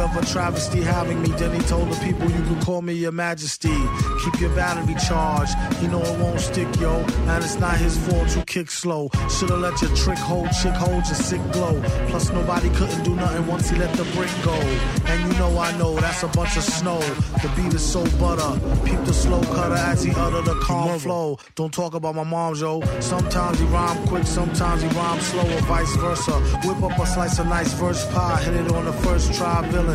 Of 0.05 0.15
a 0.15 0.25
travesty 0.25 0.81
having 0.81 1.21
me. 1.21 1.29
Then 1.29 1.53
he 1.53 1.61
told 1.67 1.89
the 1.89 1.99
people 2.05 2.29
you 2.29 2.43
can 2.43 2.61
call 2.61 2.81
me 2.81 2.93
your 2.93 3.11
majesty. 3.11 3.75
Keep 4.23 4.39
your 4.39 4.55
battery 4.55 4.95
charged. 5.07 5.53
You 5.81 5.87
know 5.89 6.01
it 6.01 6.19
won't 6.19 6.39
stick, 6.39 6.67
yo. 6.79 6.93
And 7.31 7.43
it's 7.43 7.59
not 7.59 7.77
his 7.77 7.97
fault 7.97 8.35
you 8.35 8.43
kick 8.43 8.69
slow. 8.69 9.09
Should've 9.29 9.59
let 9.59 9.81
your 9.81 9.93
trick 9.95 10.17
hold, 10.17 10.49
chick 10.61 10.73
hold 10.73 11.05
your 11.05 11.15
sick 11.15 11.41
glow. 11.51 11.81
Plus 12.09 12.29
nobody 12.31 12.69
couldn't 12.69 13.03
do 13.03 13.15
nothing 13.15 13.47
once 13.47 13.69
he 13.69 13.75
let 13.77 13.91
the 13.93 14.05
brick 14.15 14.31
go. 14.43 14.55
And 15.11 15.31
you 15.31 15.39
know 15.39 15.57
I 15.57 15.75
know 15.77 15.95
that's 15.95 16.23
a 16.23 16.27
bunch 16.27 16.55
of 16.57 16.63
snow. 16.63 16.99
The 17.41 17.51
beat 17.55 17.73
is 17.73 17.83
so 17.83 18.03
butter. 18.19 18.51
Peep 18.85 19.03
the 19.05 19.13
slow 19.13 19.41
cutter 19.41 19.75
as 19.75 20.03
he 20.03 20.11
utter 20.15 20.41
the 20.41 20.55
calm 20.61 20.99
flow. 20.99 21.39
Don't 21.55 21.73
talk 21.73 21.93
about 21.95 22.15
my 22.15 22.23
mom, 22.23 22.55
yo. 22.55 22.81
Sometimes 22.99 23.59
he 23.59 23.65
rhyme 23.65 24.07
quick, 24.07 24.25
sometimes 24.25 24.81
he 24.81 24.87
rhyme 24.89 25.19
slow, 25.19 25.47
or 25.57 25.61
vice 25.61 25.95
versa. 25.97 26.33
Whip 26.63 26.81
up 26.83 26.99
a 26.99 27.05
slice 27.05 27.39
of 27.39 27.47
nice 27.47 27.73
verse 27.73 28.05
pie, 28.11 28.41
hit 28.43 28.55
it 28.55 28.71
on 28.71 28.85
the 28.85 28.93
first 28.93 29.33
try. 29.33 29.67
Villain, 29.69 29.94